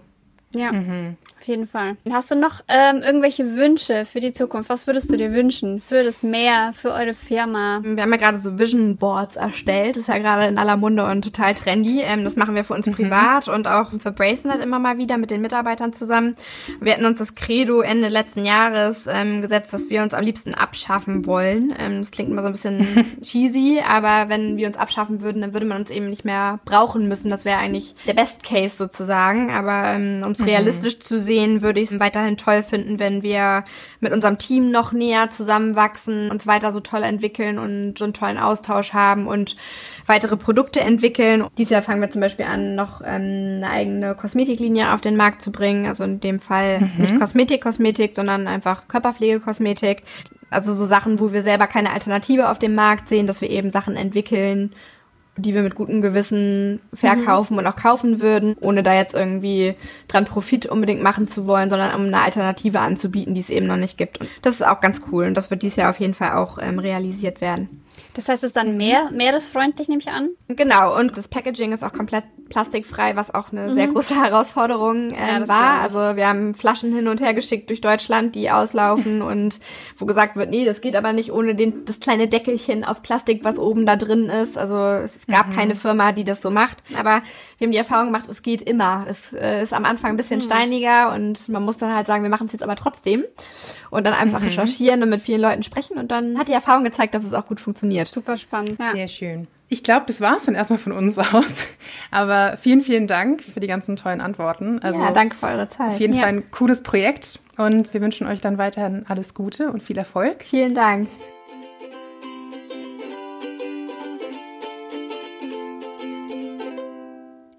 [0.53, 0.71] ja.
[0.71, 1.95] Mhm auf jeden Fall.
[2.11, 4.67] Hast du noch ähm, irgendwelche Wünsche für die Zukunft?
[4.67, 7.81] Was würdest du dir wünschen für das Meer, für eure Firma?
[7.83, 9.95] Wir haben ja gerade so Vision Boards erstellt.
[9.95, 12.01] Das ist ja gerade in aller Munde und total trendy.
[12.01, 12.93] Ähm, das machen wir für uns mhm.
[12.93, 16.35] privat und auch für Bracelet immer mal wieder mit den Mitarbeitern zusammen.
[16.81, 20.55] Wir hatten uns das Credo Ende letzten Jahres ähm, gesetzt, dass wir uns am liebsten
[20.55, 21.75] abschaffen wollen.
[21.77, 22.87] Ähm, das klingt immer so ein bisschen
[23.21, 27.07] cheesy, aber wenn wir uns abschaffen würden, dann würde man uns eben nicht mehr brauchen
[27.07, 27.29] müssen.
[27.29, 29.51] Das wäre eigentlich der Best Case sozusagen.
[29.51, 30.49] Aber ähm, um es mhm.
[30.49, 33.63] realistisch zu sehen, würde ich es weiterhin toll finden, wenn wir
[33.99, 38.37] mit unserem Team noch näher zusammenwachsen, uns weiter so toll entwickeln und so einen tollen
[38.37, 39.55] Austausch haben und
[40.05, 41.45] weitere Produkte entwickeln.
[41.57, 45.41] Dieses Jahr fangen wir zum Beispiel an, noch ähm, eine eigene Kosmetiklinie auf den Markt
[45.41, 45.85] zu bringen.
[45.85, 46.91] Also in dem Fall mhm.
[46.97, 50.03] nicht Kosmetik, Kosmetik, sondern einfach Körperpflegekosmetik.
[50.49, 53.71] Also so Sachen, wo wir selber keine Alternative auf dem Markt sehen, dass wir eben
[53.71, 54.73] Sachen entwickeln,
[55.37, 57.59] die wir mit gutem Gewissen verkaufen mhm.
[57.59, 59.75] und auch kaufen würden, ohne da jetzt irgendwie
[60.07, 63.77] dran Profit unbedingt machen zu wollen, sondern um eine Alternative anzubieten, die es eben noch
[63.77, 64.21] nicht gibt.
[64.21, 66.57] Und das ist auch ganz cool und das wird dieses Jahr auf jeden Fall auch
[66.61, 67.81] ähm, realisiert werden.
[68.13, 70.29] Das heißt, es ist dann mehr meeresfreundlich, nehme ich an?
[70.47, 73.73] Genau, und das Packaging ist auch komplett plastikfrei, was auch eine mhm.
[73.73, 75.81] sehr große Herausforderung äh, ja, war.
[75.81, 79.59] Also wir haben Flaschen hin und her geschickt durch Deutschland, die auslaufen und
[79.97, 83.43] wo gesagt wird, nee, das geht aber nicht ohne den, das kleine Deckelchen aus Plastik,
[83.43, 84.57] was oben da drin ist.
[84.57, 85.53] Also es gab mhm.
[85.53, 86.77] keine Firma, die das so macht.
[86.97, 87.21] Aber
[87.57, 89.05] wir haben die Erfahrung gemacht, es geht immer.
[89.09, 90.43] Es äh, ist am Anfang ein bisschen mhm.
[90.43, 93.23] steiniger und man muss dann halt sagen, wir machen es jetzt aber trotzdem.
[93.95, 94.47] Und dann einfach mhm.
[94.47, 95.97] recherchieren und mit vielen Leuten sprechen.
[95.97, 98.09] Und dann hat die Erfahrung gezeigt, dass es auch gut funktioniert.
[98.09, 98.77] Super spannend.
[98.77, 98.91] Ja.
[98.91, 99.47] Sehr schön.
[99.69, 101.67] Ich glaube, das war es dann erstmal von uns aus.
[102.11, 104.79] Aber vielen, vielen Dank für die ganzen tollen Antworten.
[104.79, 105.93] Also ja, danke für eure Zeit.
[105.93, 106.21] Auf jeden ja.
[106.21, 110.43] Fall ein cooles Projekt und wir wünschen euch dann weiterhin alles Gute und viel Erfolg.
[110.43, 111.07] Vielen Dank.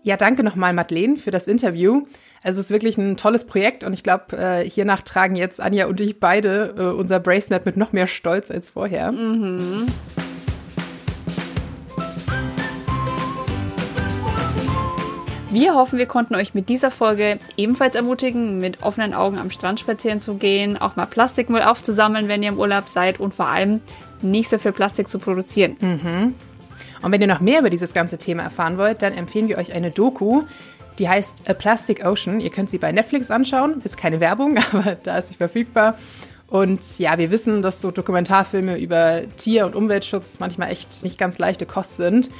[0.02, 2.02] Ja, danke nochmal, Madeleine, für das Interview.
[2.46, 5.86] Also es ist wirklich ein tolles Projekt und ich glaube, äh, hiernach tragen jetzt Anja
[5.86, 9.10] und ich beide äh, unser Bracelet mit noch mehr Stolz als vorher.
[9.10, 9.88] Mhm.
[15.50, 19.80] Wir hoffen, wir konnten euch mit dieser Folge ebenfalls ermutigen, mit offenen Augen am Strand
[19.80, 23.80] spazieren zu gehen, auch mal Plastikmüll aufzusammeln, wenn ihr im Urlaub seid und vor allem
[24.22, 25.74] nicht so viel Plastik zu produzieren.
[25.80, 26.34] Mhm.
[27.02, 29.72] Und wenn ihr noch mehr über dieses ganze Thema erfahren wollt, dann empfehlen wir euch
[29.72, 30.44] eine Doku,
[30.98, 32.40] die heißt A Plastic Ocean.
[32.40, 33.80] Ihr könnt sie bei Netflix anschauen.
[33.84, 35.98] Ist keine Werbung, aber da ist sie verfügbar.
[36.48, 41.38] Und ja, wir wissen, dass so Dokumentarfilme über Tier- und Umweltschutz manchmal echt nicht ganz
[41.38, 42.30] leichte Kost sind.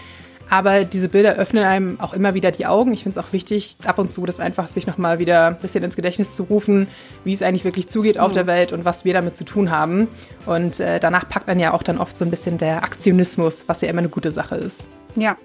[0.49, 2.93] Aber diese Bilder öffnen einem auch immer wieder die Augen.
[2.93, 5.83] Ich finde es auch wichtig, ab und zu das einfach sich nochmal wieder ein bisschen
[5.83, 6.87] ins Gedächtnis zu rufen,
[7.25, 8.35] wie es eigentlich wirklich zugeht auf mhm.
[8.35, 10.07] der Welt und was wir damit zu tun haben.
[10.47, 13.81] Und äh, danach packt dann ja auch dann oft so ein bisschen der Aktionismus, was
[13.81, 14.89] ja immer eine gute Sache ist.
[15.17, 15.37] Ja,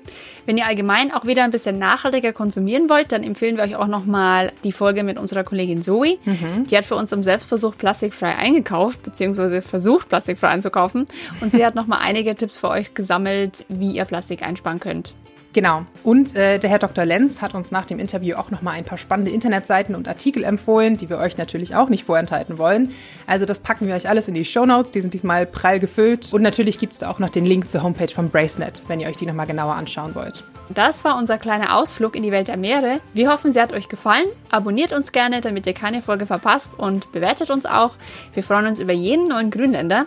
[0.46, 3.88] wenn ihr allgemein auch wieder ein bisschen nachhaltiger konsumieren wollt, dann empfehlen wir euch auch
[3.88, 6.18] nochmal die Folge mit unserer Kollegin Zoe.
[6.26, 6.66] Mhm.
[6.70, 11.08] Die hat für uns im Selbstversuch plastikfrei eingekauft, beziehungsweise versucht, plastikfrei einzukaufen.
[11.40, 15.14] Und sie hat nochmal einige Tipps für euch gesammelt, wie ihr Plastik einsparen könnt.
[15.54, 15.86] Genau.
[16.04, 17.06] Und äh, der Herr Dr.
[17.06, 20.44] Lenz hat uns nach dem Interview auch noch mal ein paar spannende Internetseiten und Artikel
[20.44, 22.94] empfohlen, die wir euch natürlich auch nicht vorenthalten wollen.
[23.28, 24.92] Also das packen wir euch alles in die Show Notes.
[24.92, 26.34] Die sind diesmal prall gefüllt.
[26.34, 29.10] Und natürlich gibt es da auch noch den Link zur Homepage von Bracenet, wenn ihr
[29.10, 30.44] euch die noch mal genauer anschauen wollt.
[30.70, 33.02] Das war unser kleiner Ausflug in die Welt der Meere.
[33.14, 34.26] Wir hoffen, sie hat euch gefallen.
[34.52, 37.92] Abonniert uns gerne, damit ihr keine Folge verpasst und bewertet uns auch.
[38.34, 40.06] Wir freuen uns über jeden neuen Grünländer.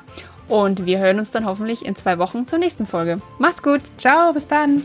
[0.49, 3.21] Und wir hören uns dann hoffentlich in zwei Wochen zur nächsten Folge.
[3.39, 3.83] Macht's gut.
[3.99, 4.83] Ciao, bis dann.